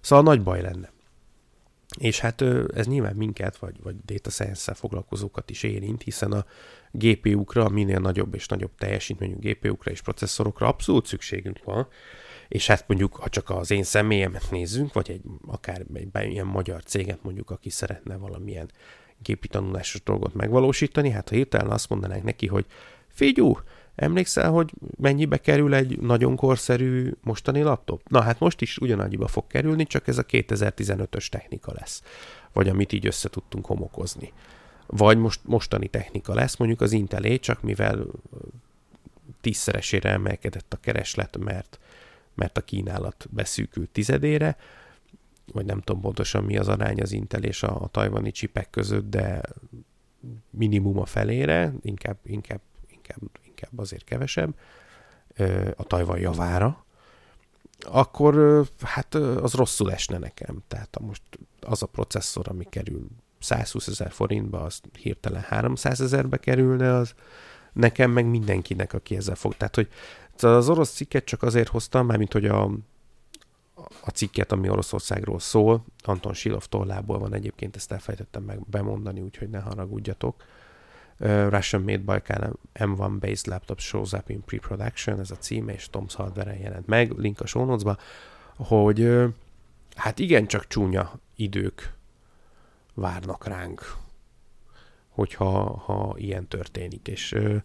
szóval 0.01 0.25
nagy 0.25 0.43
baj 0.43 0.61
lenne. 0.61 0.93
És 1.99 2.21
hát 2.21 2.43
ez 2.75 2.87
nyilván 2.87 3.17
minket, 3.17 3.57
vagy, 3.57 3.83
vagy 3.83 3.95
data 4.05 4.31
science-szel 4.31 4.75
foglalkozókat 4.75 5.51
is 5.51 5.63
érint, 5.63 6.03
hiszen 6.03 6.33
a 6.33 6.45
GPU-kra, 6.91 7.69
minél 7.69 7.99
nagyobb 7.99 8.35
és 8.35 8.47
nagyobb 8.47 8.75
teljesítményű 8.79 9.37
GPU-kra 9.39 9.91
és 9.91 10.03
processzorokra 10.03 10.67
abszolút 10.67 11.07
szükségünk 11.07 11.65
van, 11.65 11.89
és 12.49 12.67
hát 12.67 12.85
mondjuk, 12.87 13.17
ha 13.17 13.29
csak 13.29 13.51
az 13.51 13.71
én 13.71 13.83
személyemet 13.83 14.51
nézzünk, 14.51 14.93
vagy 14.93 15.11
egy 15.11 15.23
akár 15.47 15.85
egy 16.13 16.31
ilyen 16.31 16.47
magyar 16.47 16.83
céget 16.83 17.23
mondjuk, 17.23 17.51
aki 17.51 17.71
szeretne 17.71 18.17
valamilyen 18.17 18.71
gépi 19.23 19.49
tanulásos 19.49 20.03
dolgot 20.03 20.35
megvalósítani, 20.35 21.11
hát 21.11 21.29
ha 21.29 21.35
hirtelen 21.35 21.71
azt 21.71 21.89
mondanánk 21.89 22.23
neki, 22.23 22.47
hogy 22.47 22.67
figyú, 23.09 23.59
Emlékszel, 23.99 24.51
hogy 24.51 24.73
mennyibe 24.97 25.37
kerül 25.37 25.75
egy 25.75 26.01
nagyon 26.01 26.37
korszerű 26.37 27.13
mostani 27.23 27.63
laptop? 27.63 28.03
Na 28.09 28.21
hát 28.21 28.39
most 28.39 28.61
is 28.61 28.79
ugyanannyiba 28.79 29.27
fog 29.27 29.47
kerülni, 29.47 29.87
csak 29.87 30.09
ez 30.09 30.19
a 30.19 30.25
2015-ös 30.25 31.29
technika 31.29 31.73
lesz. 31.75 32.03
Vagy 32.53 32.69
amit 32.69 32.93
így 32.93 33.07
össze 33.07 33.29
tudtunk 33.29 33.67
homokozni. 33.67 34.33
Vagy 34.87 35.19
most, 35.19 35.41
mostani 35.45 35.89
technika 35.89 36.35
lesz, 36.35 36.57
mondjuk 36.57 36.81
az 36.81 36.93
Intelé, 36.93 37.39
csak 37.39 37.63
mivel 37.63 38.07
tízszeresére 39.41 40.11
emelkedett 40.11 40.73
a 40.73 40.81
kereslet, 40.81 41.37
mert, 41.39 41.79
mert 42.39 42.59
a 42.59 42.63
kínálat 42.63 43.27
beszűkült 43.31 43.91
tizedére, 43.91 44.57
vagy 45.53 45.65
nem 45.65 45.81
tudom 45.81 46.03
pontosan 46.03 46.45
mi 46.45 46.59
az 46.59 46.69
arány 46.69 47.01
az 47.01 47.13
Intel 47.13 47.43
és 47.43 47.63
a, 47.63 47.83
a 47.83 47.89
tajvani 47.89 48.31
csipek 48.31 48.71
között, 48.71 49.11
de 49.11 49.41
minimum 50.51 50.99
a 50.99 51.05
felére, 51.05 51.73
inkább, 51.83 52.19
inkább, 52.23 52.61
inkább, 52.91 53.21
inkább 53.47 53.79
azért 53.79 54.05
kevesebb, 54.05 54.55
a 55.77 55.85
Tajvan 55.85 56.19
javára, 56.19 56.85
akkor 57.79 58.65
hát 58.81 59.15
az 59.15 59.53
rosszul 59.53 59.93
esne 59.93 60.19
nekem. 60.19 60.63
Tehát 60.69 60.99
most 61.01 61.23
az 61.61 61.83
a 61.83 61.87
processzor, 61.87 62.47
ami 62.49 62.65
kerül 62.65 63.07
120 63.39 63.87
ezer 63.87 64.11
forintba, 64.11 64.61
az 64.61 64.81
hirtelen 64.99 65.43
300 65.43 66.01
ezerbe 66.01 66.37
kerülne, 66.37 66.95
az 66.95 67.15
nekem 67.73 68.11
meg 68.11 68.27
mindenkinek, 68.27 68.93
aki 68.93 69.17
ezzel 69.17 69.35
fog. 69.35 69.57
Tehát, 69.57 69.75
hogy 69.75 69.89
az 70.43 70.69
orosz 70.69 70.93
cikket 70.93 71.25
csak 71.25 71.43
azért 71.43 71.69
hoztam, 71.69 72.07
mint 72.07 72.33
hogy 72.33 72.47
a, 72.47 72.63
a 74.05 74.11
cikket, 74.11 74.53
ami 74.53 74.69
Oroszországról 74.69 75.39
szól. 75.39 75.85
Anton 76.03 76.35
Silov 76.35 76.65
tollából 76.65 77.19
van 77.19 77.35
egyébként, 77.35 77.77
ezt 77.77 77.93
elfejtettem 77.93 78.43
meg 78.43 78.61
bemondani, 78.67 79.21
úgyhogy 79.21 79.49
ne 79.49 79.59
haragudjatok. 79.59 80.45
Uh, 81.21 81.49
Russian 81.49 81.83
Made 81.83 82.03
Baikal 82.03 82.53
M1 82.75 83.17
Based 83.19 83.47
Laptop 83.47 83.79
Shows 83.79 84.13
Up 84.13 84.29
in 84.29 84.45
Pre-Production, 84.45 85.21
ez 85.21 85.31
a 85.31 85.37
címe, 85.37 85.73
és 85.73 85.89
Tom's 85.93 86.13
Hardware-en 86.15 86.59
jelent 86.59 86.87
meg, 86.87 87.11
link 87.11 87.41
a 87.41 87.47
show 87.47 87.79
hogy 88.57 89.01
uh, 89.01 89.29
hát 89.95 90.19
igencsak 90.19 90.67
csúnya 90.67 91.21
idők 91.37 91.93
várnak 92.95 93.47
ránk, 93.47 93.97
hogyha 95.09 95.77
ha 95.77 96.15
ilyen 96.17 96.49
történik. 96.49 97.09
És 97.09 97.33
uh, 97.33 97.57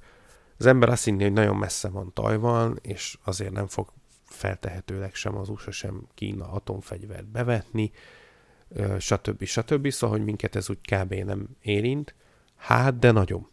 az 0.57 0.65
ember 0.65 0.89
azt 0.89 1.03
hinni, 1.03 1.23
hogy 1.23 1.33
nagyon 1.33 1.55
messze 1.55 1.89
van 1.89 2.13
Tajvan, 2.13 2.79
és 2.81 3.17
azért 3.23 3.51
nem 3.51 3.67
fog 3.67 3.93
feltehetőleg 4.23 5.15
sem 5.15 5.37
az 5.37 5.49
USA, 5.49 5.71
sem 5.71 6.07
Kína 6.13 6.51
atomfegyvert 6.51 7.27
bevetni, 7.27 7.91
stb. 8.99 9.43
stb. 9.43 9.89
Szóval, 9.89 10.17
hogy 10.17 10.25
minket 10.25 10.55
ez 10.55 10.69
úgy 10.69 10.79
kb. 10.81 11.13
nem 11.13 11.47
érint. 11.61 12.15
Hát, 12.55 12.99
de 12.99 13.11
nagyon. 13.11 13.47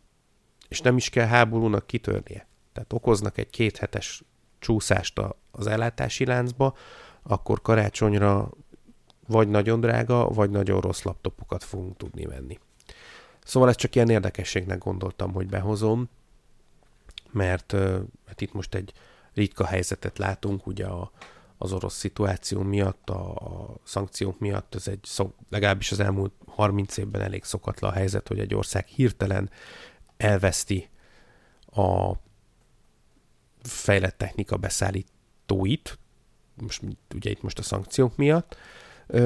És 0.68 0.80
nem 0.80 0.96
is 0.96 1.10
kell 1.10 1.26
háborúnak 1.26 1.86
kitörnie. 1.86 2.46
Tehát 2.72 2.92
okoznak 2.92 3.38
egy 3.38 3.50
kéthetes 3.50 4.22
csúszást 4.58 5.20
az 5.50 5.66
ellátási 5.66 6.24
láncba, 6.24 6.76
akkor 7.22 7.62
karácsonyra 7.62 8.50
vagy 9.26 9.48
nagyon 9.48 9.80
drága, 9.80 10.28
vagy 10.28 10.50
nagyon 10.50 10.80
rossz 10.80 11.02
laptopokat 11.02 11.64
fogunk 11.64 11.96
tudni 11.96 12.26
venni. 12.26 12.58
Szóval 13.44 13.68
ezt 13.68 13.78
csak 13.78 13.94
ilyen 13.94 14.08
érdekességnek 14.08 14.78
gondoltam, 14.78 15.32
hogy 15.32 15.46
behozom, 15.46 16.08
mert 17.32 17.72
hát 18.26 18.40
itt 18.40 18.52
most 18.52 18.74
egy 18.74 18.92
ritka 19.34 19.66
helyzetet 19.66 20.18
látunk, 20.18 20.66
ugye 20.66 20.86
a, 20.86 21.10
az 21.58 21.72
orosz 21.72 21.96
szituáció 21.96 22.62
miatt, 22.62 23.10
a, 23.10 23.34
a 23.34 23.76
szankciók 23.84 24.38
miatt, 24.38 24.74
ez 24.74 24.88
egy 24.88 25.00
szok, 25.02 25.34
legalábbis 25.48 25.92
az 25.92 26.00
elmúlt 26.00 26.32
30 26.46 26.96
évben 26.96 27.20
elég 27.20 27.44
szokatlan 27.44 27.92
helyzet, 27.92 28.28
hogy 28.28 28.38
egy 28.38 28.54
ország 28.54 28.86
hirtelen 28.86 29.50
elveszti 30.16 30.88
a 31.66 32.12
fejlett 33.62 34.18
technika 34.18 34.56
beszállítóit, 34.56 35.98
most 36.54 36.82
ugye 37.14 37.30
itt 37.30 37.42
most 37.42 37.58
a 37.58 37.62
szankciók 37.62 38.16
miatt, 38.16 38.56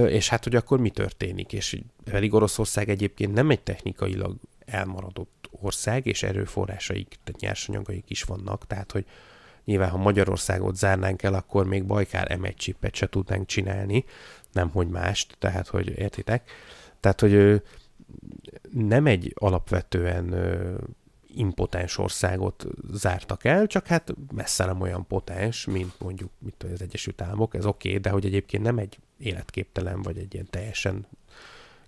és 0.06 0.28
hát 0.28 0.44
hogy 0.44 0.56
akkor 0.56 0.80
mi 0.80 0.90
történik, 0.90 1.52
és 1.52 1.80
pedig 2.04 2.34
Oroszország 2.34 2.88
egyébként 2.88 3.32
nem 3.32 3.50
egy 3.50 3.62
technikailag 3.62 4.36
elmaradott 4.64 5.33
ország, 5.60 6.06
és 6.06 6.22
erőforrásaik, 6.22 7.18
tehát 7.24 7.40
nyersanyagaik 7.40 8.10
is 8.10 8.22
vannak, 8.22 8.66
tehát 8.66 8.92
hogy 8.92 9.06
Nyilván, 9.64 9.90
ha 9.90 9.96
Magyarországot 9.96 10.76
zárnánk 10.76 11.22
el, 11.22 11.34
akkor 11.34 11.66
még 11.66 11.84
Bajkál 11.84 12.26
M1 12.28 12.56
chipet 12.56 12.94
se 12.94 13.08
tudnánk 13.08 13.46
csinálni, 13.46 14.04
nem 14.52 14.70
hogy 14.70 14.88
mást, 14.88 15.36
tehát, 15.38 15.68
hogy 15.68 15.98
értitek? 15.98 16.50
Tehát, 17.00 17.20
hogy 17.20 17.62
nem 18.70 19.06
egy 19.06 19.32
alapvetően 19.34 20.34
impotens 21.26 21.98
országot 21.98 22.66
zártak 22.92 23.44
el, 23.44 23.66
csak 23.66 23.86
hát 23.86 24.14
messze 24.34 24.64
nem 24.64 24.80
olyan 24.80 25.06
potens, 25.06 25.64
mint 25.64 25.92
mondjuk 25.98 26.30
mit 26.38 26.66
az 26.72 26.82
Egyesült 26.82 27.20
Államok, 27.20 27.54
ez 27.54 27.66
oké, 27.66 27.88
okay, 27.88 28.00
de 28.00 28.10
hogy 28.10 28.24
egyébként 28.24 28.62
nem 28.62 28.78
egy 28.78 28.98
életképtelen, 29.18 30.02
vagy 30.02 30.18
egy 30.18 30.34
ilyen 30.34 30.50
teljesen 30.50 31.06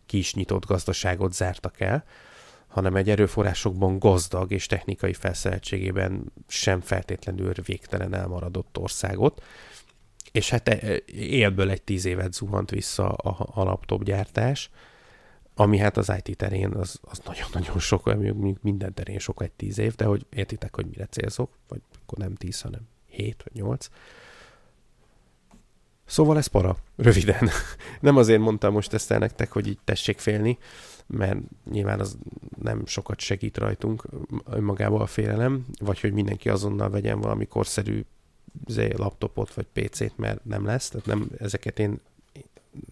kis 0.07 0.35
nyitott 0.35 0.67
gazdaságot 0.67 1.33
zártak 1.33 1.81
el, 1.81 2.05
hanem 2.77 2.97
egy 2.97 3.11
erőforrásokban 3.11 3.99
gazdag 3.99 4.53
és 4.53 4.67
technikai 4.67 5.13
felszereltségében 5.13 6.33
sem 6.47 6.81
feltétlenül 6.81 7.53
végtelen 7.65 8.15
elmaradott 8.15 8.79
országot. 8.79 9.43
És 10.33 10.51
hát 10.51 10.69
e, 10.69 11.03
élből 11.15 11.71
egy 11.71 11.83
tíz 11.83 12.05
évet 12.05 12.33
zuhant 12.33 12.71
vissza 12.71 13.09
a, 13.09 13.47
a 13.55 13.65
laptop 13.65 14.05
gyártás, 14.05 14.71
ami 15.55 15.79
hát 15.79 15.97
az 15.97 16.13
IT 16.23 16.37
terén 16.37 16.73
az, 16.73 17.01
az 17.03 17.21
nagyon-nagyon 17.25 17.79
sok, 17.79 18.15
minden 18.63 18.95
terén 18.95 19.19
sok 19.19 19.43
egy 19.43 19.53
tíz 19.53 19.79
év, 19.79 19.95
de 19.95 20.05
hogy 20.05 20.27
értitek, 20.31 20.75
hogy 20.75 20.87
mire 20.87 21.07
célzok, 21.07 21.51
vagy 21.69 21.81
akkor 22.03 22.19
nem 22.19 22.35
tíz, 22.35 22.61
hanem 22.61 22.81
hét 23.07 23.43
vagy 23.43 23.63
nyolc. 23.63 23.89
Szóval 26.07 26.37
ez 26.37 26.47
para, 26.47 26.77
röviden. 26.97 27.49
nem 28.01 28.17
azért 28.17 28.41
mondtam 28.41 28.73
most 28.73 28.93
ezt 28.93 29.11
el 29.11 29.19
nektek, 29.19 29.53
hogy 29.53 29.67
így 29.67 29.79
tessék 29.85 30.19
félni, 30.19 30.59
mert 31.07 31.39
nyilván 31.71 32.01
az 32.01 32.19
nem 32.63 32.87
sokat 32.87 33.21
segít 33.21 33.59
rajtunk 33.59 34.05
önmagában 34.51 35.01
a 35.01 35.07
félelem, 35.07 35.65
vagy 35.79 36.01
hogy 36.01 36.13
mindenki 36.13 36.49
azonnal 36.49 36.91
vegyen 36.91 37.21
valami 37.21 37.47
korszerű 37.47 38.05
izé, 38.67 38.93
laptopot 38.97 39.55
vagy 39.55 39.67
PC-t, 39.73 40.17
mert 40.17 40.45
nem 40.45 40.65
lesz, 40.65 40.89
tehát 40.89 41.07
nem, 41.07 41.29
ezeket 41.39 41.79
én 41.79 42.01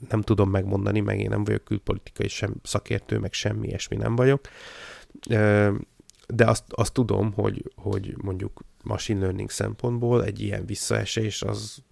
nem 0.09 0.23
tudom 0.23 0.51
megmondani, 0.51 1.01
meg 1.01 1.21
én 1.21 1.29
nem 1.29 1.45
vagyok 1.45 1.65
külpolitikai 1.65 2.29
sem 2.29 2.55
szakértő, 2.63 3.19
meg 3.19 3.33
semmi 3.33 3.67
ilyesmi 3.67 3.97
nem 3.97 4.17
vagyok. 4.17 4.41
De 6.27 6.47
azt, 6.47 6.65
azt 6.69 6.93
tudom, 6.93 7.33
hogy, 7.33 7.73
hogy 7.77 8.15
mondjuk 8.23 8.65
machine 8.83 9.21
learning 9.21 9.51
szempontból 9.51 10.25
egy 10.25 10.41
ilyen 10.41 10.67
visszaesés 10.67 11.43
az 11.43 11.83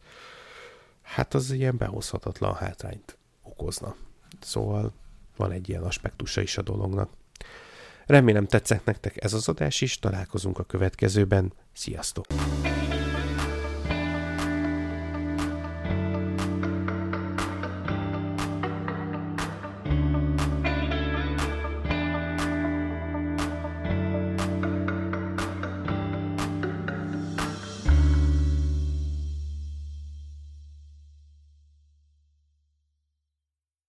hát 1.14 1.35
az 1.35 1.51
ilyen 1.51 1.77
behozhatatlan 1.77 2.55
hátrányt 2.55 3.18
okozna. 3.42 3.94
Szóval 4.40 4.92
van 5.37 5.51
egy 5.51 5.68
ilyen 5.68 5.83
aspektusa 5.83 6.40
is 6.40 6.59
a 6.59 6.62
dolognak. 6.62 7.11
Remélem 8.07 8.46
tetszett 8.46 8.85
nektek 8.85 9.25
ez 9.25 9.33
az 9.33 9.48
adás 9.48 9.81
is, 9.81 9.98
találkozunk 9.98 10.59
a 10.59 10.64
következőben. 10.64 11.53
Sziasztok! 11.72 12.27